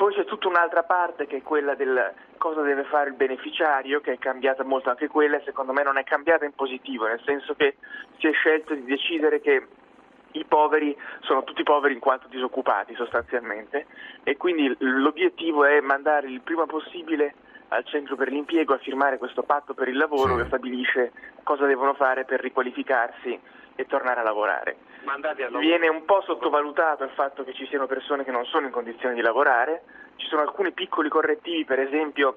Poi 0.00 0.14
c'è 0.14 0.24
tutta 0.24 0.48
un'altra 0.48 0.82
parte 0.82 1.26
che 1.26 1.36
è 1.36 1.42
quella 1.42 1.74
del 1.74 2.14
cosa 2.38 2.62
deve 2.62 2.84
fare 2.84 3.10
il 3.10 3.16
beneficiario, 3.16 4.00
che 4.00 4.12
è 4.12 4.18
cambiata 4.18 4.64
molto 4.64 4.88
anche 4.88 5.08
quella 5.08 5.36
e 5.36 5.42
secondo 5.44 5.74
me 5.74 5.82
non 5.82 5.98
è 5.98 6.04
cambiata 6.04 6.46
in 6.46 6.54
positivo, 6.54 7.06
nel 7.06 7.20
senso 7.22 7.52
che 7.52 7.76
si 8.16 8.26
è 8.26 8.32
scelto 8.32 8.72
di 8.72 8.86
decidere 8.86 9.42
che 9.42 9.66
i 10.30 10.44
poveri 10.46 10.96
sono 11.20 11.44
tutti 11.44 11.62
poveri 11.64 11.92
in 11.92 12.00
quanto 12.00 12.28
disoccupati 12.28 12.94
sostanzialmente 12.94 13.84
e 14.22 14.38
quindi 14.38 14.74
l'obiettivo 14.78 15.66
è 15.66 15.78
mandare 15.80 16.28
il 16.28 16.40
prima 16.40 16.64
possibile 16.64 17.34
al 17.70 17.84
centro 17.84 18.16
per 18.16 18.28
l'impiego 18.28 18.74
a 18.74 18.78
firmare 18.78 19.18
questo 19.18 19.42
patto 19.42 19.74
per 19.74 19.88
il 19.88 19.96
lavoro 19.96 20.34
sì. 20.34 20.42
che 20.42 20.46
stabilisce 20.48 21.12
cosa 21.42 21.66
devono 21.66 21.94
fare 21.94 22.24
per 22.24 22.40
riqualificarsi 22.40 23.38
e 23.76 23.86
tornare 23.86 24.20
a 24.20 24.24
lavorare. 24.24 24.76
Viene 25.58 25.88
un 25.88 26.04
po' 26.04 26.22
sottovalutato 26.22 27.04
il 27.04 27.10
fatto 27.10 27.44
che 27.44 27.54
ci 27.54 27.66
siano 27.66 27.86
persone 27.86 28.24
che 28.24 28.30
non 28.30 28.44
sono 28.44 28.66
in 28.66 28.72
condizione 28.72 29.14
di 29.14 29.20
lavorare, 29.20 29.82
ci 30.16 30.26
sono 30.26 30.42
alcuni 30.42 30.72
piccoli 30.72 31.08
correttivi, 31.08 31.64
per 31.64 31.80
esempio 31.80 32.36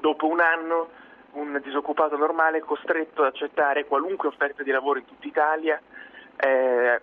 dopo 0.00 0.26
un 0.26 0.40
anno 0.40 0.90
un 1.32 1.60
disoccupato 1.62 2.16
normale 2.16 2.58
è 2.58 2.60
costretto 2.60 3.22
ad 3.22 3.28
accettare 3.28 3.84
qualunque 3.84 4.28
offerta 4.28 4.62
di 4.62 4.70
lavoro 4.70 4.98
in 4.98 5.06
tutta 5.06 5.26
Italia, 5.26 5.80
eh, 6.36 7.00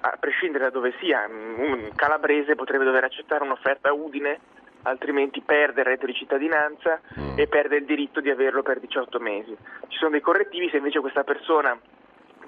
a 0.00 0.16
prescindere 0.18 0.64
da 0.64 0.70
dove 0.70 0.94
sia, 1.00 1.26
un 1.28 1.90
calabrese 1.94 2.54
potrebbe 2.54 2.84
dover 2.84 3.04
accettare 3.04 3.42
un'offerta 3.42 3.88
a 3.88 3.92
Udine, 3.92 4.38
altrimenti 4.82 5.40
perde 5.40 5.80
il 5.80 5.86
reddito 5.86 6.06
di 6.06 6.14
cittadinanza 6.14 7.00
mm. 7.18 7.38
e 7.38 7.46
perde 7.46 7.76
il 7.76 7.84
diritto 7.84 8.20
di 8.20 8.30
averlo 8.30 8.62
per 8.62 8.80
18 8.80 9.18
mesi. 9.18 9.56
Ci 9.88 9.98
sono 9.98 10.10
dei 10.10 10.20
correttivi 10.20 10.68
se 10.70 10.78
invece 10.78 11.00
questa 11.00 11.24
persona 11.24 11.78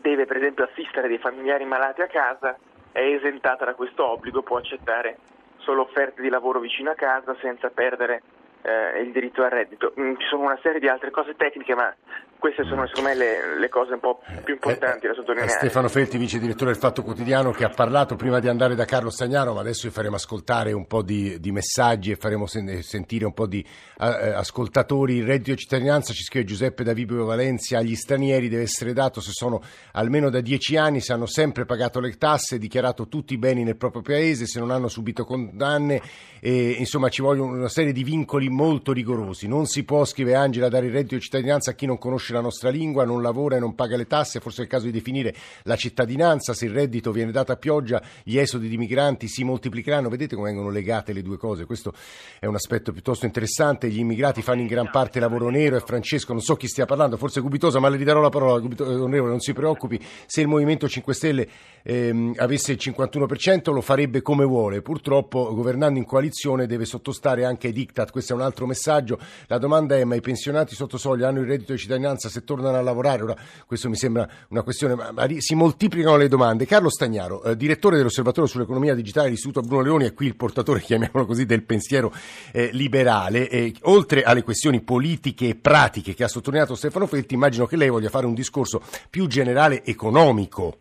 deve 0.00 0.26
per 0.26 0.36
esempio 0.36 0.64
assistere 0.64 1.08
dei 1.08 1.18
familiari 1.18 1.64
malati 1.64 2.00
a 2.00 2.06
casa, 2.06 2.56
è 2.92 3.00
esentata 3.00 3.64
da 3.64 3.74
questo 3.74 4.06
obbligo, 4.06 4.42
può 4.42 4.56
accettare 4.56 5.18
solo 5.58 5.82
offerte 5.82 6.22
di 6.22 6.28
lavoro 6.28 6.58
vicino 6.58 6.90
a 6.90 6.94
casa 6.94 7.36
senza 7.40 7.68
perdere 7.70 8.22
eh, 8.62 9.00
il 9.02 9.12
diritto 9.12 9.42
al 9.42 9.50
reddito. 9.50 9.92
Mm, 9.98 10.14
ci 10.16 10.26
sono 10.28 10.44
una 10.44 10.58
serie 10.62 10.80
di 10.80 10.88
altre 10.88 11.10
cose 11.10 11.34
tecniche, 11.36 11.74
ma 11.74 11.94
queste 12.40 12.64
sono 12.64 12.86
secondo 12.86 13.10
me 13.10 13.14
le, 13.14 13.58
le 13.58 13.68
cose 13.68 13.92
un 13.92 14.00
po' 14.00 14.20
più 14.44 14.54
importanti 14.54 15.06
da 15.06 15.12
sottolineare. 15.12 15.50
Stefano 15.50 15.88
Felti, 15.88 16.16
vice 16.16 16.38
direttore 16.38 16.72
del 16.72 16.80
Fatto 16.80 17.02
Quotidiano, 17.02 17.50
che 17.50 17.64
ha 17.64 17.68
parlato 17.68 18.16
prima 18.16 18.40
di 18.40 18.48
andare 18.48 18.74
da 18.74 18.86
Carlo 18.86 19.10
Stagnaro, 19.10 19.52
ma 19.52 19.60
adesso 19.60 19.86
vi 19.86 19.92
faremo 19.92 20.16
ascoltare 20.16 20.72
un 20.72 20.86
po' 20.86 21.02
di, 21.02 21.38
di 21.38 21.52
messaggi 21.52 22.10
e 22.12 22.16
faremo 22.16 22.46
sen- 22.46 22.82
sentire 22.82 23.26
un 23.26 23.34
po' 23.34 23.46
di 23.46 23.64
uh, 23.64 24.04
ascoltatori. 24.34 25.16
Il 25.16 25.26
reddito 25.26 25.50
di 25.50 25.58
cittadinanza, 25.58 26.14
ci 26.14 26.22
scrive 26.22 26.46
Giuseppe 26.46 26.82
da 26.82 26.94
Vibio 26.94 27.26
Valencia, 27.26 27.78
agli 27.78 27.94
stranieri 27.94 28.48
deve 28.48 28.62
essere 28.62 28.94
dato 28.94 29.20
se 29.20 29.32
sono 29.32 29.60
almeno 29.92 30.30
da 30.30 30.40
dieci 30.40 30.76
anni, 30.78 31.00
se 31.00 31.12
hanno 31.12 31.26
sempre 31.26 31.66
pagato 31.66 32.00
le 32.00 32.16
tasse, 32.16 32.58
dichiarato 32.58 33.06
tutti 33.06 33.34
i 33.34 33.38
beni 33.38 33.64
nel 33.64 33.76
proprio 33.76 34.00
paese, 34.00 34.46
se 34.46 34.58
non 34.58 34.70
hanno 34.70 34.88
subito 34.88 35.24
condanne, 35.24 36.00
e, 36.40 36.70
insomma 36.70 37.10
ci 37.10 37.20
vogliono 37.20 37.52
una 37.52 37.68
serie 37.68 37.92
di 37.92 38.02
vincoli 38.02 38.48
molto 38.50 38.92
rigorosi. 38.92 39.48
Non 39.48 39.66
si 39.66 39.84
può, 39.84 40.04
scrive 40.04 40.34
Angela, 40.34 40.68
dare 40.68 40.86
il 40.86 40.92
reddito 40.92 41.14
di 41.14 41.20
cittadinanza 41.20 41.70
a 41.70 41.74
chi 41.74 41.86
non 41.86 41.98
conosce 41.98 42.32
la 42.32 42.40
nostra 42.40 42.68
lingua, 42.70 43.04
non 43.04 43.22
lavora 43.22 43.56
e 43.56 43.60
non 43.60 43.74
paga 43.74 43.96
le 43.96 44.06
tasse, 44.06 44.40
forse 44.40 44.60
è 44.60 44.64
il 44.64 44.70
caso 44.70 44.84
di 44.86 44.92
definire 44.92 45.34
la 45.62 45.76
cittadinanza, 45.76 46.52
se 46.52 46.66
il 46.66 46.72
reddito 46.72 47.12
viene 47.12 47.32
dato 47.32 47.52
a 47.52 47.56
pioggia 47.56 48.02
gli 48.22 48.36
esodi 48.36 48.68
di 48.68 48.76
migranti 48.76 49.28
si 49.28 49.44
moltiplicheranno, 49.44 50.08
vedete 50.08 50.34
come 50.34 50.48
vengono 50.48 50.70
legate 50.70 51.12
le 51.12 51.22
due 51.22 51.36
cose, 51.36 51.64
questo 51.64 51.92
è 52.38 52.46
un 52.46 52.54
aspetto 52.54 52.92
piuttosto 52.92 53.26
interessante, 53.26 53.88
gli 53.88 53.98
immigrati 53.98 54.42
fanno 54.42 54.60
in 54.60 54.66
gran 54.66 54.90
parte 54.90 55.20
lavoro 55.20 55.48
nero. 55.48 55.76
E 55.76 55.80
Francesco, 55.80 56.32
non 56.32 56.42
so 56.42 56.56
chi 56.56 56.66
stia 56.66 56.86
parlando, 56.86 57.16
forse 57.16 57.40
Gubitosa, 57.40 57.78
ma 57.78 57.88
le 57.88 57.96
ridarò 57.96 58.20
la 58.20 58.28
parola, 58.28 58.62
onorevole, 58.62 59.30
non 59.30 59.40
si 59.40 59.52
preoccupi, 59.52 60.00
se 60.26 60.40
il 60.40 60.48
Movimento 60.48 60.88
5 60.88 61.14
Stelle 61.14 61.48
ehm, 61.82 62.34
avesse 62.36 62.72
il 62.72 62.78
51% 62.80 63.72
lo 63.72 63.80
farebbe 63.80 64.22
come 64.22 64.44
vuole, 64.44 64.82
purtroppo 64.82 65.54
governando 65.54 65.98
in 65.98 66.04
coalizione 66.04 66.66
deve 66.66 66.84
sottostare 66.84 67.44
anche 67.44 67.68
ai 67.68 67.72
diktat, 67.72 68.10
questo 68.10 68.32
è 68.32 68.36
un 68.40 68.46
altro 68.46 68.66
messaggio, 68.66 69.18
la 69.46 69.58
domanda 69.58 69.96
è 69.96 70.04
ma 70.04 70.14
i 70.14 70.20
pensionati 70.20 70.74
sotto 70.74 70.98
soglia 70.98 71.28
hanno 71.28 71.40
il 71.40 71.46
reddito 71.46 71.72
di 71.72 71.78
cittadinanza 71.78 72.28
se 72.28 72.44
tornano 72.44 72.76
a 72.76 72.82
lavorare. 72.82 73.22
Ora, 73.22 73.36
questo 73.66 73.88
mi 73.88 73.96
sembra 73.96 74.28
una 74.48 74.62
questione, 74.62 74.94
ma, 74.94 75.12
ma 75.12 75.26
si 75.38 75.54
moltiplicano 75.54 76.16
le 76.16 76.28
domande. 76.28 76.66
Carlo 76.66 76.90
Stagnaro, 76.90 77.42
eh, 77.44 77.56
direttore 77.56 77.96
dell'Osservatorio 77.96 78.48
sull'economia 78.48 78.94
digitale 78.94 79.26
dell'Istituto 79.26 79.60
Bruno 79.60 79.82
Leoni, 79.82 80.04
è 80.06 80.14
qui 80.14 80.26
il 80.26 80.36
portatore, 80.36 80.80
chiamiamolo 80.82 81.26
così, 81.26 81.46
del 81.46 81.62
pensiero 81.62 82.12
eh, 82.52 82.70
liberale. 82.72 83.48
E, 83.48 83.74
oltre 83.82 84.22
alle 84.22 84.42
questioni 84.42 84.80
politiche 84.80 85.48
e 85.48 85.54
pratiche 85.54 86.14
che 86.14 86.24
ha 86.24 86.28
sottolineato 86.28 86.74
Stefano 86.74 87.06
Felti, 87.06 87.34
immagino 87.34 87.66
che 87.66 87.76
lei 87.76 87.88
voglia 87.88 88.08
fare 88.08 88.26
un 88.26 88.34
discorso 88.34 88.82
più 89.08 89.26
generale 89.26 89.84
economico. 89.84 90.78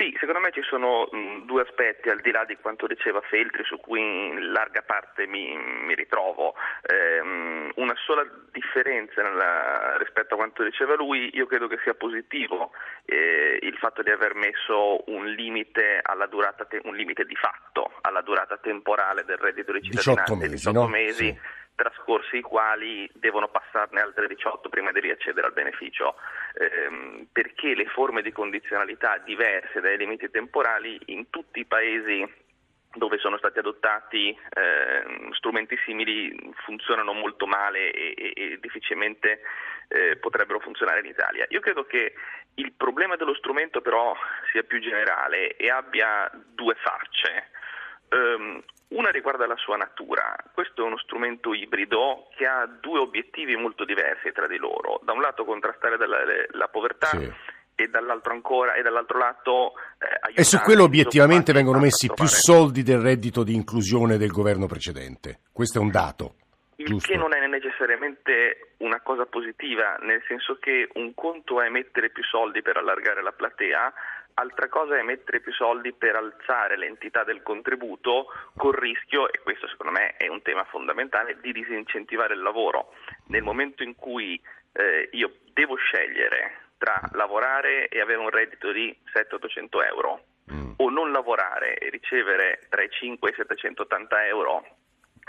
Sì, 0.00 0.16
secondo 0.18 0.40
me 0.40 0.50
ci 0.50 0.62
sono 0.62 1.10
mh, 1.12 1.44
due 1.44 1.60
aspetti, 1.60 2.08
al 2.08 2.22
di 2.22 2.30
là 2.30 2.46
di 2.46 2.56
quanto 2.56 2.86
diceva 2.86 3.20
Feltri, 3.20 3.64
su 3.64 3.76
cui 3.76 4.00
in 4.00 4.50
larga 4.50 4.80
parte 4.80 5.26
mi, 5.26 5.54
mi 5.54 5.94
ritrovo. 5.94 6.54
Eh, 6.80 7.20
una 7.74 7.94
sola 8.06 8.26
differenza 8.50 9.20
nella, 9.20 9.98
rispetto 9.98 10.32
a 10.32 10.36
quanto 10.38 10.64
diceva 10.64 10.94
lui, 10.94 11.28
io 11.34 11.44
credo 11.44 11.66
che 11.66 11.78
sia 11.82 11.92
positivo 11.92 12.70
eh, 13.04 13.58
il 13.60 13.76
fatto 13.76 14.02
di 14.02 14.08
aver 14.08 14.34
messo 14.36 15.04
un 15.10 15.26
limite, 15.26 16.00
durata, 16.30 16.66
un 16.84 16.96
limite 16.96 17.26
di 17.26 17.36
fatto 17.36 17.92
alla 18.00 18.22
durata 18.22 18.56
temporale 18.56 19.26
del 19.26 19.36
reddito 19.36 19.72
di 19.72 19.82
cittadinanza 19.82 20.32
18 20.32 20.34
mesi, 20.34 20.54
18 20.54 20.80
no? 20.80 20.88
mesi 20.88 21.24
sì 21.26 21.58
trascorsi 21.74 22.38
i 22.38 22.42
quali 22.42 23.08
devono 23.14 23.48
passarne 23.48 24.00
altre 24.00 24.26
18 24.26 24.68
prima 24.68 24.92
di 24.92 25.00
riaccedere 25.00 25.46
al 25.46 25.52
beneficio, 25.52 26.14
ehm, 26.54 27.28
perché 27.32 27.74
le 27.74 27.86
forme 27.86 28.22
di 28.22 28.32
condizionalità 28.32 29.18
diverse 29.18 29.80
dai 29.80 29.96
limiti 29.96 30.30
temporali 30.30 30.98
in 31.06 31.30
tutti 31.30 31.60
i 31.60 31.66
paesi 31.66 32.48
dove 32.92 33.18
sono 33.18 33.38
stati 33.38 33.60
adottati 33.60 34.30
eh, 34.30 35.30
strumenti 35.34 35.76
simili 35.84 36.34
funzionano 36.64 37.12
molto 37.12 37.46
male 37.46 37.92
e, 37.92 38.14
e, 38.16 38.32
e 38.34 38.58
difficilmente 38.60 39.42
eh, 39.88 40.16
potrebbero 40.16 40.58
funzionare 40.58 41.00
in 41.00 41.06
Italia. 41.06 41.46
Io 41.50 41.60
credo 41.60 41.84
che 41.84 42.14
il 42.54 42.72
problema 42.72 43.16
dello 43.16 43.34
strumento 43.34 43.80
però 43.80 44.14
sia 44.50 44.62
più 44.64 44.80
generale 44.80 45.56
e 45.56 45.70
abbia 45.70 46.30
due 46.52 46.74
facce. 46.74 47.49
Um, 48.10 48.62
una 48.90 49.10
riguarda 49.10 49.46
la 49.46 49.56
sua 49.56 49.76
natura. 49.76 50.36
Questo 50.52 50.82
è 50.82 50.86
uno 50.86 50.98
strumento 50.98 51.54
ibrido 51.54 52.28
che 52.36 52.46
ha 52.46 52.66
due 52.66 52.98
obiettivi 52.98 53.54
molto 53.54 53.84
diversi 53.84 54.32
tra 54.32 54.48
di 54.48 54.56
loro. 54.56 55.00
Da 55.04 55.12
un 55.12 55.20
lato 55.20 55.44
contrastare 55.44 55.96
la, 55.96 56.18
la 56.50 56.68
povertà 56.68 57.06
sì. 57.06 57.32
e 57.76 57.88
dall'altro 57.88 58.32
ancora 58.32 58.74
e 58.74 58.82
dall'altro 58.82 59.18
lato 59.18 59.74
eh, 59.98 60.40
E 60.40 60.44
su 60.44 60.58
quello 60.58 60.84
obiettivamente 60.84 61.52
vengono 61.52 61.78
messi 61.78 62.10
più 62.12 62.26
soldi 62.26 62.82
del 62.82 62.98
reddito 62.98 63.44
di 63.44 63.54
inclusione 63.54 64.16
del 64.16 64.32
governo 64.32 64.66
precedente. 64.66 65.40
Questo 65.52 65.78
è 65.78 65.80
un 65.80 65.90
dato. 65.90 66.34
Il 66.80 66.86
giusto? 66.86 67.12
che 67.12 67.18
non 67.18 67.34
è 67.34 67.46
necessariamente 67.46 68.72
una 68.78 69.00
cosa 69.02 69.26
positiva, 69.26 69.98
nel 70.00 70.22
senso 70.26 70.56
che 70.58 70.88
un 70.94 71.12
conto 71.14 71.60
è 71.60 71.68
mettere 71.68 72.08
più 72.08 72.24
soldi 72.24 72.62
per 72.62 72.78
allargare 72.78 73.22
la 73.22 73.32
platea, 73.32 73.92
altra 74.40 74.68
cosa 74.68 74.98
è 74.98 75.02
mettere 75.02 75.40
più 75.40 75.52
soldi 75.52 75.92
per 75.92 76.16
alzare 76.16 76.76
l'entità 76.76 77.24
del 77.24 77.42
contributo 77.42 78.26
col 78.56 78.74
rischio, 78.74 79.30
e 79.30 79.38
questo 79.42 79.68
secondo 79.68 79.92
me 79.92 80.16
è 80.16 80.28
un 80.28 80.42
tema 80.42 80.64
fondamentale, 80.64 81.38
di 81.40 81.52
disincentivare 81.52 82.34
il 82.34 82.40
lavoro. 82.40 82.94
Nel 83.26 83.42
momento 83.42 83.82
in 83.82 83.94
cui 83.94 84.40
eh, 84.72 85.08
io 85.12 85.34
devo 85.52 85.76
scegliere 85.76 86.68
tra 86.78 87.00
lavorare 87.12 87.88
e 87.88 88.00
avere 88.00 88.18
un 88.18 88.30
reddito 88.30 88.72
di 88.72 88.96
700-800 89.12 89.86
euro 89.86 90.24
mm. 90.50 90.72
o 90.76 90.88
non 90.88 91.12
lavorare 91.12 91.76
e 91.76 91.90
ricevere 91.90 92.60
tra 92.70 92.82
i 92.82 92.88
5 92.90 93.28
e 93.28 93.32
i 93.32 93.36
780 93.36 94.26
euro 94.26 94.64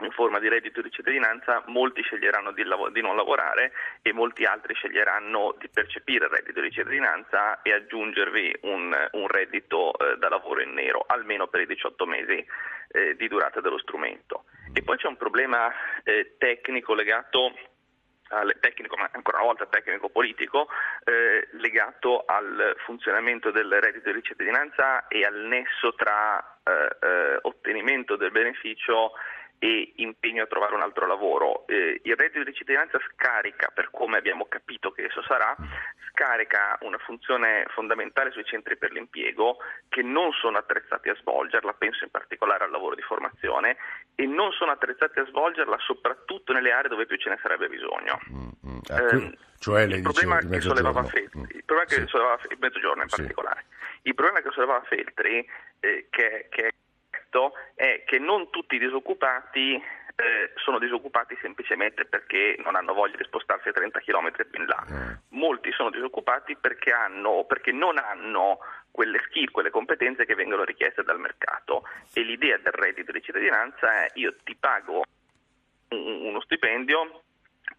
in 0.06 0.12
forma 0.12 0.40
di 0.40 0.48
reddito 0.48 0.82
di 0.82 0.92
cittadinanza, 0.92 1.64
molti 1.68 2.02
sceglieranno 2.02 2.52
di, 2.52 2.64
lav- 2.64 2.92
di, 2.92 3.02
non 3.02 3.16
lavorare 3.16 3.72
e 4.02 4.14
molti 4.14 4.46
altri 4.46 4.74
sceglieranno 4.74 5.56
di 5.60 5.70
percepire 5.70 6.26
il 6.26 6.32
reddito 6.32 6.62
di 6.62 6.72
cittadinanza 6.72 7.62
e 7.62 7.74
aggiungervi 7.74 8.60
un, 8.62 8.96
un 9.12 9.28
reddito 9.28 9.98
eh, 9.98 10.18
da 10.18 10.30
lavoro 10.30 10.62
in 10.62 10.74
nero, 10.74 11.04
almeno 11.08 11.48
per 11.48 11.62
i 11.62 11.66
18 11.66 12.06
mesi 12.06 12.46
eh, 12.92 13.16
di 13.16 13.28
durata 13.28 13.62
dello 13.62 13.80
strumento. 13.80 14.46
E 14.74 14.82
poi 14.84 14.98
c'è 14.98 15.08
un 15.08 15.18
problema 15.18 15.72
eh, 16.04 16.36
tecnico 16.38 16.94
legato 16.94 17.54
tecnico, 18.60 18.96
ma 18.96 19.10
ancora 19.12 19.38
una 19.38 19.48
volta 19.48 19.66
tecnico-politico, 19.66 20.68
eh, 21.04 21.50
legato 21.60 22.24
al 22.26 22.76
funzionamento 22.86 23.52
del 23.52 23.70
reddito 23.82 24.12
di 24.12 24.24
cittadinanza 24.24 25.08
e 25.08 25.26
al 25.26 25.36
nesso 25.36 25.94
tra 25.96 26.40
eh, 26.64 26.72
eh, 27.06 27.40
ottenimento 27.42 28.16
del 28.16 28.32
beneficio 28.32 29.12
e 29.64 29.94
impegno 29.98 30.42
a 30.42 30.48
trovare 30.48 30.74
un 30.74 30.82
altro 30.82 31.06
lavoro. 31.06 31.68
Eh, 31.68 32.02
il 32.04 32.16
reddito 32.16 32.44
di 32.44 32.52
cittadinanza 32.52 32.98
scarica, 33.12 33.70
per 33.72 33.92
come 33.92 34.18
abbiamo 34.18 34.46
capito 34.46 34.90
che 34.90 35.04
esso 35.04 35.22
sarà, 35.22 35.56
scarica 36.10 36.80
una 36.82 36.98
funzione 36.98 37.66
fondamentale 37.70 38.32
sui 38.32 38.44
centri 38.44 38.76
per 38.76 38.92
l'impiego 38.92 39.58
che 39.88 40.02
non 40.02 40.32
sono 40.32 40.58
attrezzati 40.58 41.10
a 41.10 41.16
svolgerla, 41.16 41.74
penso 41.74 42.04
in 42.04 42.10
particolare 42.10 42.64
al 42.64 42.72
lavoro 42.72 42.96
di 42.96 43.04
formazione, 43.04 43.78
e 44.16 44.26
non 44.26 44.52
sono 44.52 44.72
attrezzati 44.72 45.20
a 45.20 45.26
svolgerla 45.28 45.78
soprattutto 45.78 46.54
nelle 46.54 46.72
aree 46.72 46.90
dove 46.90 47.06
più 47.06 47.18
ce 47.18 47.30
ne 47.30 47.38
sarebbe 47.40 47.70
bisogno. 47.70 48.20
Mm, 48.32 48.50
mm. 48.66 48.80
Eh, 48.90 49.38
cioè 49.60 49.84
il 49.84 50.02
problema 50.02 50.40
che 50.40 50.60
sollevava 50.60 51.04
Feltri, 51.04 51.40
il 51.54 51.64
problema 51.66 51.86
che 51.86 52.02
sì. 52.02 52.08
sollevava 52.08 52.42
il 52.50 52.58
mezzogiorno 52.60 53.04
in 53.04 53.10
particolare, 53.10 53.66
il 54.02 54.16
problema 54.16 54.42
che 54.42 54.50
sollevava 54.50 54.82
Feltri, 54.90 55.48
eh, 55.80 56.08
che, 56.10 56.48
che 56.50 56.66
è 56.66 56.72
è 57.76 58.04
che 58.06 58.20
non 58.20 58.50
tutti 58.50 58.76
i 58.76 58.80
disoccupati 58.80 59.82
eh, 60.22 60.52
sono 60.56 60.78
disoccupati 60.78 61.38
semplicemente 61.42 62.06
perché 62.06 62.56
non 62.64 62.76
hanno 62.76 62.94
voglia 62.94 63.18
di 63.18 63.24
spostarsi 63.24 63.70
a 63.70 63.74
30 63.74 64.00
km 64.02 64.32
più 64.50 64.62
in 64.62 64.66
là. 64.66 64.86
Mm. 64.90 65.12
Molti 65.30 65.72
sono 65.72 65.90
disoccupati 65.90 66.56
perché, 66.56 66.92
hanno, 66.92 67.46
perché 67.48 67.72
non 67.72 67.98
hanno 67.98 68.60
quelle 68.92 69.22
skill, 69.28 69.50
quelle 69.52 69.70
competenze 69.70 70.26
che 70.26 70.36
vengono 70.36 70.64
richieste 70.64 71.04
dal 71.04 71.20
mercato. 71.20 71.84
E 72.14 72.22
l'idea 72.22 72.58
del 72.58 72.74
reddito 72.74 73.12
di 73.12 73.22
cittadinanza 73.22 74.06
è 74.06 74.12
io 74.16 74.36
ti 74.44 74.56
pago 74.56 75.04
uno 75.90 76.40
stipendio 76.42 77.24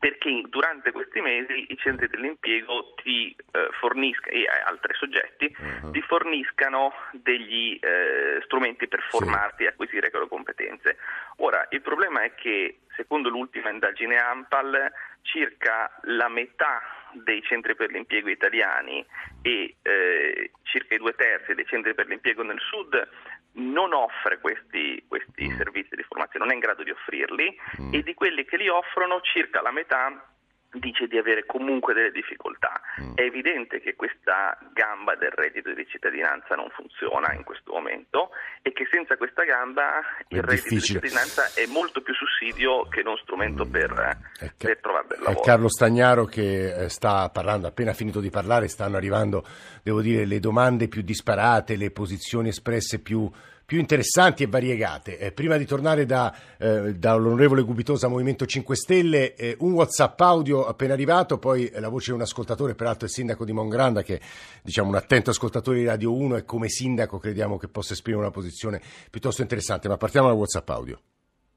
perché 0.02 0.42
durante 0.48 0.90
questi 0.90 1.20
mesi 1.20 1.66
i 1.68 1.76
centri 1.76 2.08
dell'impiego 2.08 2.92
ti 3.02 3.34
eh, 3.52 3.68
forniscano, 3.78 4.36
e 4.36 4.44
altri 4.66 4.94
soggetti, 4.94 5.54
uh-huh. 5.56 5.92
ti 5.92 6.00
forniscano 6.02 6.92
degli 7.12 7.78
eh, 7.80 8.21
strumenti 8.62 8.86
per 8.86 9.02
formarti 9.10 9.64
e 9.64 9.68
acquisire 9.68 10.10
quelle 10.10 10.28
competenze. 10.28 10.96
Ora, 11.38 11.66
il 11.70 11.82
problema 11.82 12.22
è 12.22 12.34
che, 12.34 12.78
secondo 12.94 13.28
l'ultima 13.28 13.70
indagine 13.70 14.16
AMPAL, 14.16 14.92
circa 15.22 15.90
la 16.02 16.28
metà 16.28 16.80
dei 17.12 17.42
centri 17.42 17.74
per 17.74 17.90
l'impiego 17.90 18.30
italiani 18.30 19.04
e 19.42 19.76
eh, 19.82 20.50
circa 20.62 20.94
i 20.94 20.98
due 20.98 21.14
terzi 21.14 21.54
dei 21.54 21.66
centri 21.66 21.94
per 21.94 22.06
l'impiego 22.06 22.42
nel 22.42 22.60
sud 22.60 23.08
non 23.54 23.92
offre 23.92 24.38
questi, 24.40 25.04
questi 25.06 25.50
mm. 25.50 25.56
servizi 25.56 25.94
di 25.94 26.02
formazione, 26.04 26.46
non 26.46 26.52
è 26.52 26.54
in 26.54 26.60
grado 26.60 26.82
di 26.82 26.90
offrirli 26.90 27.54
mm. 27.82 27.92
e 27.92 28.02
di 28.02 28.14
quelli 28.14 28.46
che 28.46 28.56
li 28.56 28.68
offrono 28.68 29.20
circa 29.20 29.60
la 29.60 29.72
metà 29.72 30.31
dice 30.72 31.06
di 31.06 31.18
avere 31.18 31.44
comunque 31.44 31.94
delle 31.94 32.10
difficoltà. 32.10 32.80
Mm. 33.00 33.14
È 33.14 33.22
evidente 33.22 33.80
che 33.80 33.94
questa 33.94 34.56
gamba 34.72 35.14
del 35.16 35.30
reddito 35.30 35.72
di 35.72 35.86
cittadinanza 35.86 36.54
non 36.54 36.68
funziona 36.70 37.32
in 37.34 37.44
questo 37.44 37.72
momento 37.72 38.30
e 38.62 38.72
che 38.72 38.86
senza 38.90 39.16
questa 39.16 39.44
gamba 39.44 40.00
è 40.28 40.34
il 40.34 40.42
reddito 40.42 40.68
difficile. 40.68 41.00
di 41.00 41.08
cittadinanza 41.08 41.52
è 41.54 41.66
molto 41.66 42.00
più 42.00 42.14
sussidio 42.14 42.88
che 42.88 43.02
non 43.02 43.16
strumento 43.18 43.66
per, 43.66 43.90
mm. 43.92 44.46
per 44.56 44.78
trovare 44.80 45.06
del 45.08 45.18
lavoro. 45.20 45.40
È 45.40 45.44
Carlo 45.44 45.68
Stagnaro 45.68 46.24
che 46.24 46.74
eh, 46.74 46.88
sta 46.88 47.28
parlando, 47.28 47.66
appena 47.66 47.92
finito 47.92 48.20
di 48.20 48.30
parlare, 48.30 48.68
stanno 48.68 48.96
arrivando, 48.96 49.44
devo 49.82 50.00
dire, 50.00 50.24
le 50.24 50.40
domande 50.40 50.88
più 50.88 51.02
disparate, 51.02 51.76
le 51.76 51.90
posizioni 51.90 52.48
espresse 52.48 53.00
più 53.00 53.30
più 53.64 53.78
interessanti 53.78 54.42
e 54.42 54.46
variegate. 54.46 55.18
Eh, 55.18 55.32
prima 55.32 55.56
di 55.56 55.64
tornare 55.64 56.06
da, 56.06 56.34
eh, 56.58 56.94
dall'onorevole 56.94 57.62
Gubitosa 57.62 58.08
Movimento 58.08 58.46
5 58.46 58.76
Stelle, 58.76 59.34
eh, 59.34 59.56
un 59.60 59.72
WhatsApp 59.72 60.20
audio 60.20 60.66
appena 60.66 60.92
arrivato, 60.92 61.38
poi 61.38 61.70
la 61.74 61.88
voce 61.88 62.10
di 62.10 62.16
un 62.16 62.22
ascoltatore, 62.22 62.74
peraltro 62.74 63.06
il 63.06 63.12
sindaco 63.12 63.44
di 63.44 63.52
Mongranda, 63.52 64.02
che 64.02 64.20
diciamo 64.62 64.88
un 64.88 64.96
attento 64.96 65.30
ascoltatore 65.30 65.78
di 65.78 65.84
Radio 65.84 66.14
1 66.14 66.36
e 66.36 66.44
come 66.44 66.68
sindaco 66.68 67.18
crediamo 67.18 67.56
che 67.56 67.68
possa 67.68 67.92
esprimere 67.92 68.24
una 68.24 68.32
posizione 68.32 68.80
piuttosto 69.10 69.42
interessante. 69.42 69.88
Ma 69.88 69.96
partiamo 69.96 70.28
dal 70.28 70.36
WhatsApp 70.36 70.68
audio. 70.70 71.00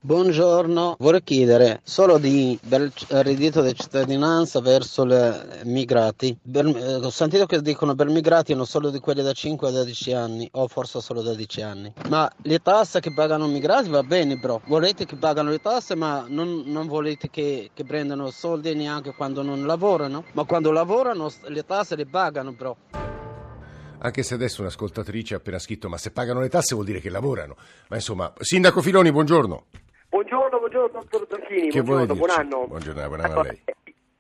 Buongiorno, 0.05 0.97
vorrei 0.99 1.23
chiedere 1.23 1.79
solo 1.83 2.19
di 2.19 2.59
del 2.61 2.93
reddito 3.07 3.63
di 3.63 3.73
cittadinanza 3.73 4.61
verso 4.61 5.03
i 5.03 5.61
migrati. 5.63 6.37
Per, 6.39 6.63
eh, 6.63 6.95
ho 6.97 7.09
sentito 7.09 7.47
che 7.47 7.59
dicono 7.59 7.95
per 7.95 8.09
migrati 8.09 8.53
non 8.53 8.67
solo 8.67 8.91
di 8.91 8.99
quelli 8.99 9.23
da 9.23 9.33
5 9.33 9.67
a 9.67 9.71
12 9.71 10.13
anni, 10.13 10.47
o 10.51 10.67
forse 10.67 11.01
solo 11.01 11.23
da 11.23 11.33
10 11.33 11.61
anni. 11.63 11.93
Ma 12.07 12.31
le 12.43 12.59
tasse 12.59 12.99
che 12.99 13.15
pagano 13.15 13.47
i 13.47 13.51
migrati 13.51 13.89
va 13.89 14.03
bene, 14.03 14.39
però 14.39 14.61
volete 14.67 15.07
che 15.07 15.15
pagano 15.15 15.49
le 15.49 15.59
tasse, 15.59 15.95
ma 15.95 16.23
non, 16.27 16.61
non 16.67 16.85
volete 16.85 17.31
che, 17.31 17.71
che 17.73 17.83
prendano 17.83 18.29
soldi 18.29 18.75
neanche 18.75 19.15
quando 19.15 19.41
non 19.41 19.65
lavorano. 19.65 20.23
Ma 20.33 20.43
quando 20.43 20.69
lavorano 20.69 21.31
le 21.47 21.65
tasse 21.65 21.95
le 21.95 22.05
pagano, 22.05 22.53
però 22.53 22.75
anche 23.97 24.21
se 24.21 24.35
adesso 24.35 24.61
un'ascoltatrice 24.61 25.33
ha 25.33 25.37
appena 25.37 25.57
scritto 25.57 25.89
ma 25.89 25.97
se 25.97 26.11
pagano 26.11 26.41
le 26.41 26.49
tasse 26.49 26.75
vuol 26.75 26.85
dire 26.85 26.99
che 26.99 27.09
lavorano. 27.09 27.55
Ma 27.87 27.95
insomma, 27.95 28.31
Sindaco 28.39 28.83
Filoni, 28.83 29.11
buongiorno. 29.11 29.65
Buongiorno, 30.15 30.59
buongiorno 30.59 30.87
dottor 30.87 31.27
Zanchini, 31.29 31.69
buongiorno, 31.71 32.15
buon 32.15 32.29
anno. 32.29 32.67
Buongiorno, 32.67 33.05
buon 33.07 33.19
anno 33.19 33.39
a 33.41 33.43
lei. 33.43 33.61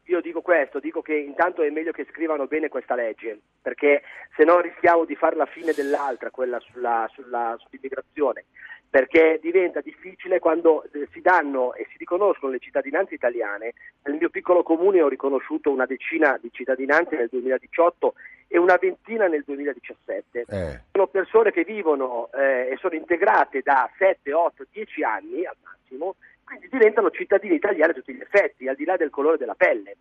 Io 0.07 0.19
dico 0.19 0.41
questo, 0.41 0.81
dico 0.81 1.01
che 1.01 1.15
intanto 1.15 1.61
è 1.61 1.69
meglio 1.69 1.93
che 1.93 2.05
scrivano 2.11 2.47
bene 2.47 2.67
questa 2.67 2.95
legge, 2.95 3.39
perché 3.61 4.01
se 4.35 4.43
no 4.43 4.59
rischiamo 4.59 5.05
di 5.05 5.15
fare 5.15 5.37
la 5.37 5.45
fine 5.45 5.71
dell'altra, 5.71 6.31
quella 6.31 6.59
sulla, 6.59 7.09
sulla, 7.13 7.55
sull'immigrazione 7.57 8.43
perché 8.95 9.39
diventa 9.41 9.81
difficile 9.81 10.39
quando 10.39 10.85
eh, 10.93 11.09
si 11.11 11.19
danno 11.19 11.73
e 11.73 11.85
si 11.91 11.97
riconoscono 11.97 12.53
le 12.53 12.59
cittadinanze 12.59 13.13
italiane. 13.13 13.73
Nel 14.03 14.15
mio 14.15 14.29
piccolo 14.29 14.63
comune 14.63 15.01
ho 15.01 15.09
riconosciuto 15.09 15.69
una 15.69 15.85
decina 15.85 16.37
di 16.41 16.49
cittadinanze 16.49 17.17
nel 17.17 17.27
2018 17.29 18.13
e 18.47 18.57
una 18.57 18.77
ventina 18.79 19.27
nel 19.27 19.43
2017. 19.45 20.45
Eh. 20.47 20.81
Sono 20.91 21.07
persone 21.07 21.51
che 21.51 21.63
vivono 21.63 22.29
eh, 22.33 22.71
e 22.71 22.77
sono 22.79 22.95
integrate 22.95 23.61
da 23.61 23.89
7, 23.97 24.33
8, 24.33 24.65
10 24.71 25.03
anni 25.03 25.45
al 25.45 25.55
massimo, 25.63 26.15
quindi 26.43 26.67
diventano 26.69 27.09
cittadini 27.09 27.55
italiani 27.55 27.91
a 27.91 27.95
tutti 27.95 28.13
gli 28.13 28.21
effetti, 28.21 28.67
al 28.67 28.75
di 28.75 28.85
là 28.85 28.95
del 28.95 29.09
colore 29.09 29.37
della 29.37 29.55
pelle 29.55 29.95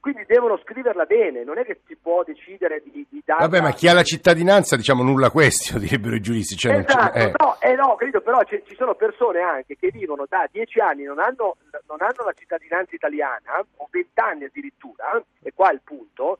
quindi 0.00 0.24
devono 0.26 0.58
scriverla 0.64 1.04
bene, 1.04 1.44
non 1.44 1.58
è 1.58 1.64
che 1.64 1.80
si 1.86 1.94
può 1.94 2.24
decidere 2.24 2.82
di, 2.82 3.06
di 3.08 3.22
dare... 3.22 3.46
Vabbè, 3.46 3.60
ma 3.60 3.72
chi 3.72 3.86
ha 3.86 3.92
la 3.92 4.02
cittadinanza, 4.02 4.74
diciamo, 4.74 5.02
nulla 5.02 5.28
questo, 5.30 5.76
direbbero 5.78 6.16
i 6.16 6.20
giuristi. 6.20 6.56
Cioè 6.56 6.78
esatto, 6.78 7.18
eh. 7.18 7.32
no, 7.36 7.60
eh 7.60 7.74
no, 7.74 7.94
credo, 7.96 8.22
però 8.22 8.42
ci 8.44 8.74
sono 8.76 8.94
persone 8.94 9.40
anche 9.42 9.76
che 9.76 9.90
vivono 9.92 10.24
da 10.26 10.48
dieci 10.50 10.80
anni, 10.80 11.04
non 11.04 11.18
hanno, 11.18 11.58
non 11.86 11.98
hanno 12.00 12.24
la 12.24 12.32
cittadinanza 12.32 12.94
italiana, 12.94 13.62
o 13.76 13.88
vent'anni 13.90 14.44
addirittura, 14.44 15.22
e 15.42 15.52
qua 15.54 15.70
è 15.70 15.74
il 15.74 15.82
punto, 15.84 16.38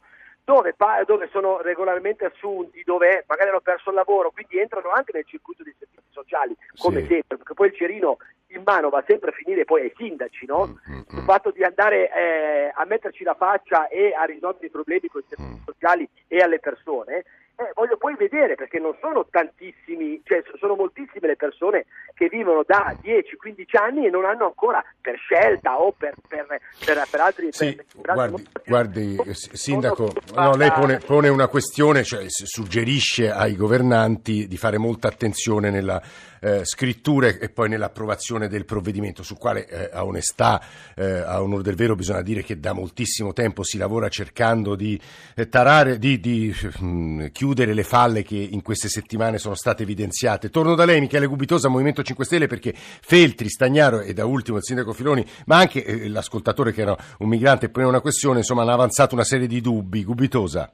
dove, 0.51 0.75
dove, 1.07 1.29
sono 1.31 1.61
regolarmente 1.61 2.25
assunti, 2.25 2.83
dove 2.85 3.25
magari 3.29 3.51
hanno 3.51 3.61
perso 3.61 3.91
il 3.91 3.95
lavoro, 3.95 4.33
quindi 4.33 4.59
entrano 4.59 4.91
anche 4.91 5.13
nel 5.15 5.25
circuito 5.25 5.63
dei 5.63 5.75
servizi 5.79 6.09
sociali, 6.11 6.57
come 6.77 7.03
sì. 7.03 7.07
sempre, 7.07 7.37
perché 7.37 7.55
poi 7.55 7.69
il 7.69 7.77
cerino 7.77 8.17
in 8.49 8.63
mano 8.65 8.89
va 8.89 9.05
sempre 9.07 9.31
a 9.31 9.33
finire 9.33 9.65
poi 9.65 9.83
ai 9.83 9.93
sindaci, 9.97 10.47
no? 10.47 10.67
Mm-hmm. 10.67 11.03
Il 11.19 11.23
fatto 11.23 11.53
di 11.53 11.63
andare 11.63 12.11
eh, 12.13 12.73
a 12.75 12.85
metterci 12.85 13.23
la 13.23 13.35
faccia 13.35 13.87
e 13.87 14.13
a 14.13 14.25
risolvere 14.25 14.67
i 14.67 14.71
problemi 14.71 15.07
con 15.07 15.21
i 15.21 15.29
servizi 15.29 15.61
mm. 15.61 15.65
sociali 15.65 16.09
e 16.27 16.39
alle 16.39 16.59
persone, 16.59 17.25
eh, 17.61 17.73
voglio 17.75 17.99
poi 17.99 18.15
vedere 18.17 18.55
perché 18.55 18.79
non 18.79 18.97
sono 19.01 19.27
tantissimi, 19.31 20.23
cioè 20.25 20.43
sono 20.59 20.77
moltissime 20.77 21.29
le 21.29 21.37
persone 21.37 21.85
che 22.15 22.29
vivono 22.29 22.63
da 22.67 22.97
10-15 23.03 23.77
anni 23.79 24.07
e 24.07 24.11
non 24.11 24.25
hanno 24.25 24.47
ancora 24.47 24.83
per 24.99 25.17
scelta 25.19 25.79
o 25.79 25.93
per, 25.93 26.15
per, 26.27 26.47
per, 26.47 27.07
per 27.11 27.21
altri... 27.21 27.49
Sì, 27.51 27.79
guardi, 27.93 28.49
guardi, 28.65 29.19
Sindaco, 29.35 30.11
no, 30.35 30.57
lei 30.57 30.73
pone, 30.73 30.99
pone, 31.05 31.29
una 31.29 31.49
questione, 31.49 32.03
cioè 32.03 32.25
suggerisce 32.29 33.31
ai 33.31 33.57
governanti 33.57 34.47
di 34.47 34.57
fare 34.57 34.79
molta 34.79 35.09
attenzione 35.09 35.69
nella 35.71 36.01
eh, 36.41 36.65
scrittura 36.65 37.29
e 37.29 37.51
poi 37.51 37.69
nell'approvazione 37.69 38.49
del 38.49 38.65
provvedimento, 38.65 39.23
sul 39.23 39.39
quale 39.39 39.67
eh, 39.67 39.91
a 39.93 40.05
onestà, 40.05 40.61
eh, 40.97 41.05
a 41.05 41.43
onore 41.43 41.63
del 41.63 41.75
vero, 41.75 41.95
bisogna 41.95 42.23
dire 42.23 42.43
che 42.43 42.59
da 42.59 42.73
moltissimo 42.73 43.33
tempo 43.33 43.63
si 43.63 43.77
lavora 43.77 44.09
cercando 44.09 44.75
di 44.75 44.99
eh, 45.37 45.49
tarare, 45.49 45.99
di, 45.99 46.19
di 46.19 46.55
mh, 46.81 46.87
mm, 46.87 47.27
chiudere 47.51 47.75
le 47.75 47.83
falle 47.83 48.23
che 48.23 48.37
in 48.37 48.63
queste 48.63 48.87
settimane 48.87 49.39
sono 49.39 49.57
state 49.57 49.83
evidenziate. 49.83 50.51
Torno 50.51 50.77
da 50.77 50.85
lei, 50.85 51.01
Michele 51.01 51.27
Gubitosa, 51.27 51.69
Movimento 51.69 52.03
5 52.03 52.25
Stelle, 52.25 52.47
perché 52.47 52.73
Feltri, 52.75 53.49
Stagnaro 53.49 54.01
e 54.01 54.13
da 54.13 54.25
ultimo 54.25 54.59
il 54.59 54.63
sindaco 54.63 54.93
Filoni, 54.93 55.25
ma 55.47 55.57
anche 55.57 55.85
eh, 55.85 56.09
l'ascoltatore 56.09 56.73
che 56.73 56.83
era 56.83 56.97
un 57.19 57.29
migrante 57.29 57.67
e 57.67 57.71
pone 57.71 57.87
una 57.87 58.01
questione, 58.01 58.39
insomma, 58.39 58.63
hanno 58.63 58.73
avanzato 58.73 59.15
una 59.15 59.25
serie 59.25 59.49
di 59.49 59.61
dubbi. 59.61 60.05
Gubitosa. 60.05 60.71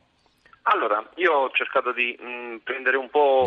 Allora, 0.69 1.03
io 1.15 1.33
ho 1.33 1.51
cercato 1.53 1.93
di 1.93 2.17
mh, 2.19 2.27
mm, 2.27 2.57
prendere 2.65 2.97
un 2.97 3.09
po' 3.09 3.45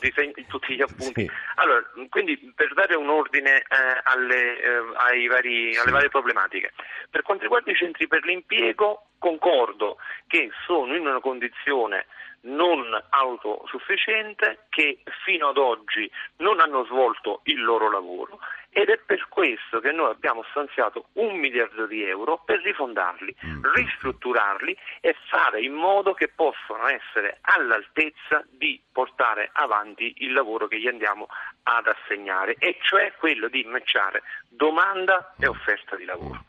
di 0.00 0.10
segni, 0.14 0.32
tutti 0.48 0.74
gli 0.74 0.80
appunti. 0.80 1.20
Sì. 1.20 1.30
Allora, 1.56 1.84
quindi 2.08 2.36
per 2.54 2.72
dare 2.72 2.96
un 2.96 3.10
ordine 3.10 3.58
eh, 3.58 3.64
alle, 4.04 4.58
eh, 4.58 5.26
vari, 5.28 5.74
sì. 5.74 5.78
alle, 5.78 5.92
varie 5.92 6.08
problematiche. 6.08 6.72
Per 7.10 7.22
quanto 7.22 7.42
riguarda 7.42 7.70
i 7.70 7.76
centri 7.76 8.08
per 8.08 8.24
l'impiego, 8.24 9.08
concordo 9.18 9.98
che 10.26 10.50
sono 10.66 10.96
in 10.96 11.06
una 11.06 11.20
condizione 11.20 12.06
non 12.46 12.84
autosufficiente, 13.10 14.66
che 14.68 15.02
fino 15.24 15.48
ad 15.48 15.56
oggi 15.56 16.10
non 16.38 16.60
hanno 16.60 16.84
svolto 16.84 17.40
il 17.44 17.62
loro 17.62 17.90
lavoro 17.90 18.38
ed 18.70 18.90
è 18.90 18.98
per 18.98 19.26
questo 19.28 19.80
che 19.80 19.90
noi 19.90 20.10
abbiamo 20.10 20.44
stanziato 20.50 21.06
un 21.14 21.36
miliardo 21.38 21.86
di 21.86 22.02
euro 22.02 22.42
per 22.44 22.60
rifondarli, 22.60 23.34
Mm. 23.46 23.64
ristrutturarli 23.74 24.76
e 25.00 25.16
fare 25.28 25.62
in 25.62 25.72
modo 25.72 26.12
che 26.12 26.28
possano 26.28 26.86
essere 26.86 27.38
all'altezza 27.40 28.44
di 28.50 28.78
portare 28.92 29.48
avanti 29.54 30.12
il 30.18 30.32
lavoro 30.34 30.68
che 30.68 30.78
gli 30.78 30.88
andiamo 30.88 31.26
ad 31.62 31.86
assegnare, 31.86 32.56
e 32.58 32.76
cioè 32.82 33.14
quello 33.18 33.48
di 33.48 33.64
matchare 33.64 34.22
domanda 34.48 35.34
e 35.38 35.46
offerta 35.46 35.96
di 35.96 36.04
lavoro. 36.04 36.44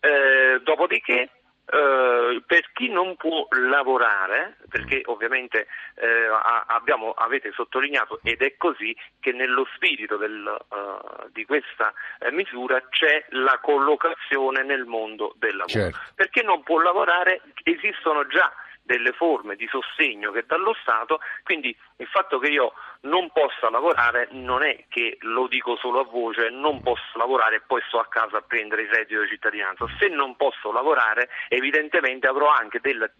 Eh, 0.00 0.60
dopodiché 0.62 1.30
eh, 1.70 2.42
per 2.46 2.70
chi 2.72 2.88
non 2.88 3.16
può 3.16 3.46
lavorare, 3.50 4.56
perché 4.68 5.02
ovviamente 5.04 5.66
eh, 5.96 6.28
abbiamo- 6.66 7.12
avete 7.12 7.52
sottolineato 7.52 8.20
ed 8.22 8.40
è 8.42 8.56
così 8.56 8.96
che 9.20 9.32
nello 9.32 9.66
spirito 9.74 10.16
del, 10.16 10.46
eh, 10.46 11.28
di 11.32 11.44
questa 11.44 11.92
eh, 12.20 12.32
misura 12.32 12.82
c'è 12.88 13.24
la 13.30 13.58
collocazione 13.60 14.62
nel 14.62 14.86
mondo 14.86 15.34
del 15.36 15.56
lavoro. 15.56 15.78
Certo. 15.78 15.98
Per 16.14 16.30
chi 16.30 16.42
non 16.42 16.62
può 16.62 16.80
lavorare 16.80 17.42
esistono 17.64 18.26
già 18.26 18.50
delle 18.88 19.12
forme 19.12 19.54
di 19.54 19.68
sostegno 19.68 20.32
che 20.32 20.44
dallo 20.46 20.74
Stato, 20.80 21.20
quindi 21.42 21.76
il 21.96 22.06
fatto 22.06 22.38
che 22.38 22.48
io 22.48 22.72
non 23.02 23.30
possa 23.30 23.68
lavorare 23.68 24.28
non 24.30 24.62
è 24.62 24.86
che 24.88 25.18
lo 25.20 25.46
dico 25.46 25.76
solo 25.76 26.00
a 26.00 26.04
voce, 26.04 26.48
non 26.48 26.80
posso 26.80 27.18
lavorare 27.18 27.56
e 27.56 27.60
poi 27.66 27.82
sto 27.86 27.98
a 27.98 28.08
casa 28.08 28.38
a 28.38 28.40
prendere 28.40 28.82
il 28.82 28.88
reddito 28.88 29.20
di 29.20 29.28
cittadinanza. 29.28 29.84
Se 29.98 30.08
non 30.08 30.36
posso 30.36 30.72
lavorare 30.72 31.28
evidentemente 31.48 32.26
avrò 32.26 32.48
anche 32.48 32.80
della 32.80 33.10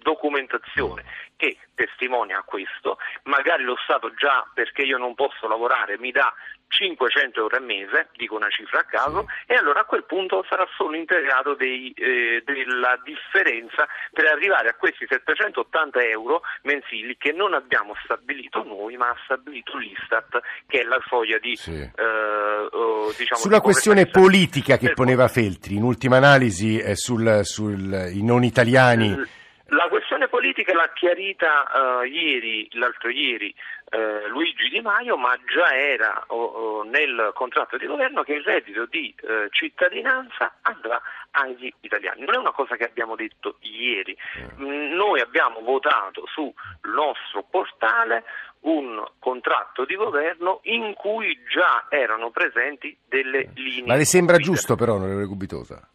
documentazione 0.00 1.04
che 1.36 1.58
testimonia 1.74 2.42
questo, 2.44 2.98
magari 3.24 3.62
lo 3.62 3.76
Stato 3.82 4.12
già 4.14 4.46
perché 4.54 4.82
io 4.82 4.96
non 4.96 5.14
posso 5.14 5.46
lavorare 5.46 5.98
mi 5.98 6.10
dà 6.10 6.32
500 6.68 7.40
euro 7.40 7.56
al 7.56 7.62
mese, 7.62 8.08
dico 8.16 8.34
una 8.34 8.48
cifra 8.48 8.80
a 8.80 8.84
caso, 8.84 9.26
e 9.46 9.54
allora 9.54 9.80
a 9.80 9.84
quel 9.84 10.04
punto 10.04 10.44
sarà 10.48 10.66
solo 10.76 10.96
integrato 10.96 11.54
dei, 11.54 11.92
eh, 11.92 12.42
della 12.44 13.00
differenza 13.04 13.86
per 14.12 14.26
arrivare 14.26 14.68
a 14.68 14.74
questi 14.74 15.06
780 15.08 16.02
euro 16.02 16.42
mensili 16.62 17.16
che 17.16 17.32
non 17.32 17.54
abbiamo 17.54 17.94
stabilito 18.02 18.64
noi, 18.64 18.96
ma 18.96 19.10
ha 19.10 19.16
stabilito 19.24 19.76
l'Istat, 19.76 20.40
che 20.66 20.80
è 20.80 20.84
la 20.84 21.00
soglia 21.06 21.38
di 21.38 21.54
Sì. 21.56 21.72
eh, 21.72 22.02
oh, 22.02 23.12
diciamo, 23.16 23.40
Sulla 23.40 23.58
di 23.58 23.62
questione 23.62 24.06
politica 24.06 24.76
che 24.76 24.92
poneva 24.92 25.28
Feltri, 25.28 25.76
in 25.76 25.82
ultima 25.82 26.16
analisi 26.16 26.78
eh, 26.78 26.96
sul, 26.96 27.40
sul- 27.44 28.10
i 28.12 28.24
non 28.24 28.42
italiani. 28.42 29.35
La 29.70 29.88
questione 29.88 30.28
politica 30.28 30.72
l'ha 30.74 30.92
chiarita 30.94 32.02
eh, 32.02 32.06
ieri, 32.06 32.68
l'altro 32.74 33.08
ieri, 33.08 33.52
eh, 33.90 34.28
Luigi 34.28 34.68
Di 34.68 34.80
Maio, 34.80 35.16
ma 35.16 35.36
già 35.44 35.74
era 35.74 36.22
oh, 36.28 36.44
oh, 36.44 36.82
nel 36.84 37.32
contratto 37.34 37.76
di 37.76 37.86
governo 37.86 38.22
che 38.22 38.34
il 38.34 38.44
reddito 38.44 38.86
di 38.86 39.12
eh, 39.22 39.48
cittadinanza 39.50 40.58
andrà 40.62 41.02
agli 41.32 41.72
italiani. 41.80 42.24
Non 42.24 42.34
è 42.34 42.38
una 42.38 42.52
cosa 42.52 42.76
che 42.76 42.84
abbiamo 42.84 43.16
detto 43.16 43.56
ieri. 43.60 44.16
Mm, 44.60 44.94
Noi 44.94 45.20
abbiamo 45.20 45.60
votato 45.60 46.26
sul 46.26 46.52
nostro 46.82 47.42
portale 47.50 48.22
un 48.60 49.04
contratto 49.18 49.84
di 49.84 49.96
governo 49.96 50.60
in 50.62 50.94
cui 50.94 51.36
già 51.52 51.86
erano 51.88 52.30
presenti 52.30 52.96
delle 53.08 53.50
linee. 53.54 53.86
Ma 53.86 53.96
le 53.96 54.04
sembra 54.04 54.36
giusto 54.36 54.76
però, 54.76 54.94
onorevole 54.94 55.26
Gubitosa? 55.26 55.88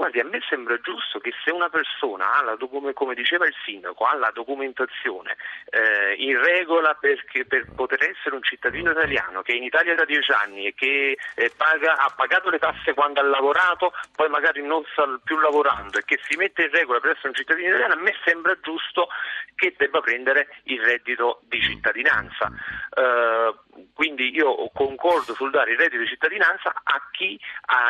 Guardi, 0.00 0.20
a 0.20 0.24
me 0.24 0.40
sembra 0.48 0.80
giusto 0.80 1.18
che 1.18 1.30
se 1.44 1.50
una 1.50 1.68
persona 1.68 2.38
ha 2.38 2.42
la 2.42 2.56
come 2.94 3.14
diceva 3.14 3.46
il 3.46 3.54
sindaco, 3.66 4.04
ha 4.04 4.14
la 4.14 4.30
documentazione 4.32 5.36
eh, 5.68 6.14
in 6.14 6.40
regola 6.42 6.94
perché- 6.94 7.44
per 7.44 7.66
poter 7.74 8.08
essere 8.08 8.34
un 8.34 8.42
cittadino 8.42 8.92
italiano 8.92 9.42
che 9.42 9.52
è 9.52 9.56
in 9.56 9.62
Italia 9.64 9.94
da 9.94 10.06
dieci 10.06 10.32
anni 10.32 10.64
e 10.68 10.74
che 10.74 11.18
eh, 11.34 11.52
paga- 11.54 11.98
ha 11.98 12.10
pagato 12.16 12.48
le 12.48 12.58
tasse 12.58 12.94
quando 12.94 13.20
ha 13.20 13.24
lavorato, 13.24 13.92
poi 14.16 14.30
magari 14.30 14.62
non 14.62 14.82
sta 14.90 15.04
più 15.22 15.38
lavorando 15.38 15.98
e 15.98 16.04
che 16.06 16.18
si 16.22 16.34
mette 16.38 16.62
in 16.62 16.70
regola 16.70 16.98
per 16.98 17.10
essere 17.10 17.28
un 17.28 17.34
cittadino 17.34 17.68
italiano, 17.68 17.92
a 17.92 18.02
me 18.02 18.14
sembra 18.24 18.58
giusto 18.62 19.08
che 19.54 19.74
debba 19.76 20.00
prendere 20.00 20.48
il 20.64 20.80
reddito 20.80 21.42
di 21.42 21.60
cittadinanza. 21.60 22.50
Eh, 22.92 23.54
quindi 23.94 24.34
io 24.34 24.68
concordo 24.74 25.34
sul 25.34 25.50
dare 25.50 25.72
il 25.72 25.78
reddito 25.78 26.02
di 26.02 26.08
cittadinanza 26.08 26.72
a 26.82 27.00
chi 27.12 27.38
ha 27.66 27.86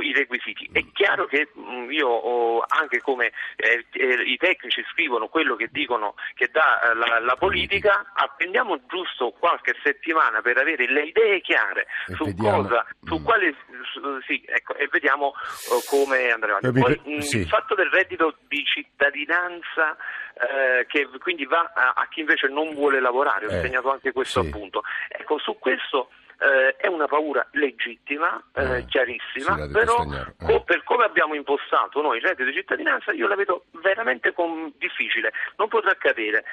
i 0.00 0.12
requisiti. 0.14 0.68
È 0.72 0.82
chiaro 0.92 1.26
che 1.26 1.50
mh, 1.52 1.90
io 1.90 2.08
ho- 2.08 2.64
anche 2.66 3.00
come 3.00 3.32
eh, 3.56 3.84
eh, 3.92 4.22
i 4.22 4.36
tecnici 4.38 4.82
scrivono 4.92 5.28
quello 5.28 5.54
che 5.56 5.68
dicono 5.70 6.14
che 6.34 6.48
dà 6.50 6.92
la, 6.94 7.20
la 7.20 7.36
politica, 7.36 8.10
attendiamo 8.14 8.86
giusto 8.86 9.32
qualche 9.32 9.74
settimana 9.82 10.40
per 10.40 10.56
avere 10.58 10.86
le 10.90 11.02
idee 11.02 11.40
chiare 11.42 11.86
E 12.06 12.14
su 12.14 12.24
vediamo. 12.24 12.62
cosa, 12.62 12.86
su 13.04 13.18
Mm. 13.18 13.24
quale 13.24 13.54
su- 13.92 14.20
sì, 14.26 14.42
ecco, 14.46 14.74
e 14.76 14.88
vediamo 14.90 15.32
eh, 15.34 15.84
come 15.90 16.30
andrà 16.30 16.56
avanti. 16.56 16.80
Poi, 16.80 17.00
mh, 17.16 17.18
sì. 17.18 17.38
Il 17.40 17.48
fatto 17.48 17.74
del 17.74 17.90
reddito 17.90 18.36
di 18.48 18.64
cittadinanza 18.64 19.96
eh, 20.40 20.86
che 20.86 21.08
quindi 21.18 21.44
va 21.46 21.70
a, 21.74 21.92
a 21.96 22.08
chi 22.08 22.20
invece 22.20 22.48
non 22.48 22.74
vuole 22.74 23.00
lavorare, 23.00 23.46
ho 23.46 23.50
Eh, 23.50 23.60
segnato 23.62 23.90
anche 23.90 24.12
questo 24.12 24.42
sì. 24.42 24.48
appunto. 24.48 24.82
Ecco, 25.08 25.38
su 25.38 25.58
questo 25.58 26.10
eh, 26.40 26.76
è 26.76 26.86
una 26.86 27.06
paura 27.06 27.46
legittima, 27.52 28.40
eh, 28.54 28.78
Eh, 28.78 28.84
chiarissima, 28.86 29.56
sì, 29.64 29.70
però 29.72 30.04
eh. 30.04 30.34
co- 30.44 30.62
per 30.62 30.84
come 30.84 31.04
abbiamo 31.04 31.34
impostato 31.34 32.00
noi 32.00 32.18
il 32.18 32.22
reddito 32.22 32.48
di 32.50 32.54
cittadinanza 32.56 33.12
io 33.12 33.26
la 33.26 33.34
vedo 33.34 33.64
veramente 33.82 34.32
com- 34.32 34.72
difficile, 34.78 35.32
non 35.56 35.68
potrà 35.68 35.90
accadere, 35.90 36.44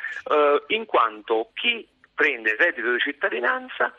in 0.67 0.85
quanto 0.85 1.51
chi 1.53 1.87
prende 2.15 2.51
il 2.51 2.57
reddito 2.57 2.91
di 2.91 2.99
cittadinanza 2.99 3.93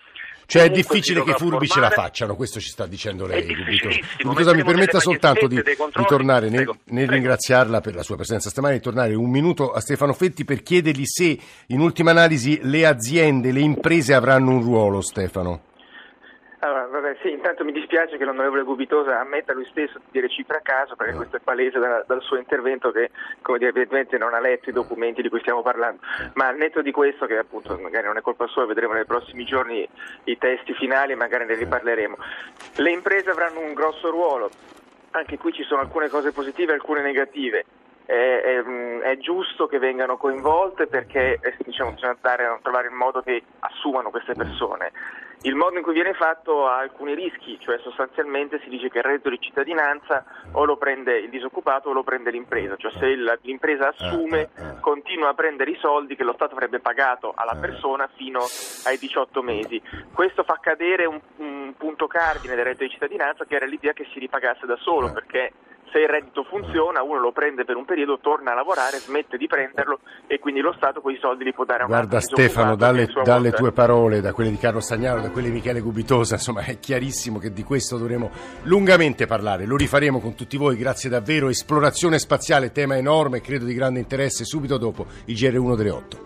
Cioè 0.46 0.62
è 0.62 0.70
difficile 0.70 1.24
che 1.24 1.30
i 1.30 1.35
furbi 1.35 1.66
ce 1.66 1.80
la 1.80 1.90
facciano, 1.90 2.37
questo 2.37 2.61
ci 2.61 2.68
sta 2.68 2.87
dicendo 2.87 3.26
lei. 3.26 3.52
Gubitosa. 3.52 3.98
Gubitosa, 4.20 4.54
mi 4.54 4.62
permetta 4.62 5.00
soltanto 5.00 5.48
di, 5.48 5.56
di 5.56 6.04
tornare 6.06 6.48
nel, 6.50 6.70
nel 6.85 7.09
ringraziarla 7.09 7.80
per 7.80 7.96
la 7.96 8.04
sua 8.04 8.14
presenza 8.14 8.48
stamani 8.48 8.76
e 8.76 8.80
tornare 8.80 9.14
un 9.14 9.28
minuto 9.28 9.72
a 9.72 9.80
Stefano 9.80 10.12
Fetti 10.12 10.44
per 10.44 10.62
chiedergli 10.62 11.04
se 11.04 11.37
in 11.66 11.80
ultima 11.80 12.12
analisi 12.12 12.61
le 12.62 12.87
aziende, 12.87 13.50
le 13.50 13.61
imprese 13.61 14.14
avranno 14.14 14.52
un 14.52 14.62
ruolo, 14.62 15.00
Stefano. 15.00 15.62
Allora, 16.61 16.87
vabbè, 16.87 17.16
sì, 17.22 17.30
intanto 17.30 17.64
mi 17.64 17.72
dispiace 17.96 18.18
che 18.18 18.24
l'onorevole 18.24 18.62
Gubitosa 18.62 19.20
ammetta 19.20 19.54
lui 19.54 19.66
stesso 19.70 19.98
di 19.98 20.04
dire 20.11 20.28
cifre 20.28 20.59
a 20.59 20.61
caso, 20.61 20.96
perché 20.96 21.14
questo 21.14 21.37
è 21.37 21.40
palese 21.40 21.78
da- 21.78 22.04
dal 22.06 22.20
suo 22.20 22.37
intervento 22.37 22.90
che, 22.90 23.11
come 23.40 23.56
dire, 23.56 23.70
evidentemente 23.70 24.18
non 24.18 24.35
ha 24.35 24.40
letto 24.40 24.68
i 24.68 24.72
documenti 24.74 25.22
di 25.22 25.30
cui 25.30 25.40
stiamo 25.40 25.62
parlando. 25.62 26.02
Ma 26.35 26.48
al 26.48 26.56
netto 26.56 26.82
di 26.82 26.90
questo, 26.90 27.24
che 27.24 27.38
appunto 27.38 27.78
magari 27.78 28.06
non 28.06 28.18
è 28.18 28.20
colpa 28.20 28.46
sua, 28.48 28.66
vedremo 28.66 28.92
nei 28.92 29.06
prossimi 29.06 29.44
giorni 29.44 29.88
i 30.24 30.37
testi 30.37 30.74
finali 30.74 31.12
e 31.12 31.16
magari 31.16 31.46
ne 31.46 31.54
riparleremo. 31.54 32.16
Le 32.76 32.90
imprese 32.90 33.30
avranno 33.30 33.61
un 33.61 33.72
grosso 33.72 34.11
ruolo, 34.11 34.50
anche 35.12 35.38
qui 35.38 35.52
ci 35.52 35.62
sono 35.62 35.80
alcune 35.80 36.09
cose 36.09 36.32
positive 36.32 36.72
e 36.72 36.74
alcune 36.74 37.00
negative. 37.00 37.64
È, 38.06 38.12
è, 38.12 38.62
mm, 38.62 39.00
è 39.00 39.18
giusto 39.18 39.66
che 39.66 39.78
vengano 39.78 40.16
coinvolte 40.16 40.86
perché 40.86 41.40
eh, 41.42 41.56
diciamo, 41.64 41.90
bisogna 41.90 42.16
dare- 42.20 42.58
trovare 42.62 42.86
il 42.86 42.94
modo 42.94 43.20
che 43.20 43.42
assumano 43.60 44.10
queste 44.10 44.34
persone. 44.34 44.92
Il 45.42 45.54
modo 45.54 45.76
in 45.76 45.82
cui 45.82 45.92
viene 45.92 46.14
fatto 46.14 46.66
ha 46.66 46.78
alcuni 46.78 47.14
rischi, 47.14 47.58
cioè 47.60 47.78
sostanzialmente 47.78 48.58
si 48.62 48.68
dice 48.68 48.88
che 48.88 48.98
il 48.98 49.04
reddito 49.04 49.28
di 49.28 49.38
cittadinanza 49.38 50.24
o 50.52 50.64
lo 50.64 50.76
prende 50.76 51.18
il 51.18 51.28
disoccupato 51.30 51.90
o 51.90 51.92
lo 51.92 52.02
prende 52.02 52.30
l'impresa, 52.30 52.74
cioè 52.76 52.90
se 52.92 53.14
l'impresa 53.42 53.88
assume 53.88 54.40
eh, 54.40 54.62
eh. 54.62 54.80
continua 54.80 55.28
a 55.28 55.34
prendere 55.34 55.72
i 55.72 55.78
soldi 55.78 56.16
che 56.16 56.24
lo 56.24 56.32
Stato 56.32 56.54
avrebbe 56.54 56.80
pagato 56.80 57.32
alla 57.36 57.56
Eh. 57.56 57.60
persona 57.60 58.08
fino 58.16 58.40
ai 58.86 58.98
18 58.98 59.42
mesi. 59.42 59.80
Questo 60.12 60.42
fa 60.42 60.58
cadere 60.60 61.04
un, 61.06 61.20
un 61.36 61.74
punto 61.76 62.06
cardine 62.06 62.54
del 62.54 62.64
reddito 62.64 62.84
di 62.84 62.90
cittadinanza 62.90 63.44
che 63.44 63.56
era 63.56 63.66
l'idea 63.66 63.92
che 63.92 64.06
si 64.12 64.18
ripagasse 64.18 64.64
da 64.64 64.76
solo, 64.76 65.08
Eh. 65.08 65.12
perché 65.12 65.52
se 65.90 65.99
il 65.99 66.09
reddito 66.09 66.42
funziona 66.44 67.03
uno 67.03 67.20
lo 67.20 67.33
prende 67.33 67.64
per 67.64 67.77
un 67.77 67.85
periodo, 67.85 68.18
torna 68.18 68.53
a 68.53 68.55
lavorare, 68.55 68.99
smette 68.99 69.37
di 69.37 69.46
prenderlo 69.46 70.01
e 70.27 70.38
quindi 70.38 70.61
lo 70.61 70.72
Stato 70.77 71.01
quei 71.01 71.18
soldi 71.20 71.44
li 71.44 71.53
può 71.53 71.64
dare 71.64 71.83
a 71.83 71.85
un 71.85 71.90
Guarda 71.90 72.20
Stefano, 72.20 72.77
dalle, 72.77 73.09
dalle 73.25 73.53
tue 73.53 73.72
parole, 73.72 74.20
da 74.20 74.33
quelle 74.33 74.51
di 74.51 74.59
Carlo 74.59 74.81
Stagnaro, 74.81 75.20
da 75.20 75.31
quelle 75.31 75.49
di 75.49 75.55
Michele 75.55 75.81
Gubitosa, 75.81 76.35
insomma 76.35 76.62
è 76.62 76.79
chiarissimo 76.79 77.38
che 77.38 77.53
di 77.53 77.62
questo 77.62 77.96
dovremo 77.96 78.31
lungamente 78.62 79.27
parlare. 79.27 79.64
Lo 79.64 79.77
rifaremo 79.77 80.20
con 80.20 80.35
tutti 80.35 80.57
voi, 80.57 80.77
grazie 80.77 81.09
davvero. 81.09 81.49
Esplorazione 81.49 82.18
spaziale, 82.18 82.72
tema 82.72 82.96
enorme, 82.96 83.40
credo 83.40 83.64
di 83.64 83.75
grande 83.75 84.01
interesse, 84.01 84.44
subito 84.44 84.77
dopo 84.79 85.07
il 85.27 85.35
GR1 85.35 85.77
delle 85.77 85.90
8. 85.90 86.25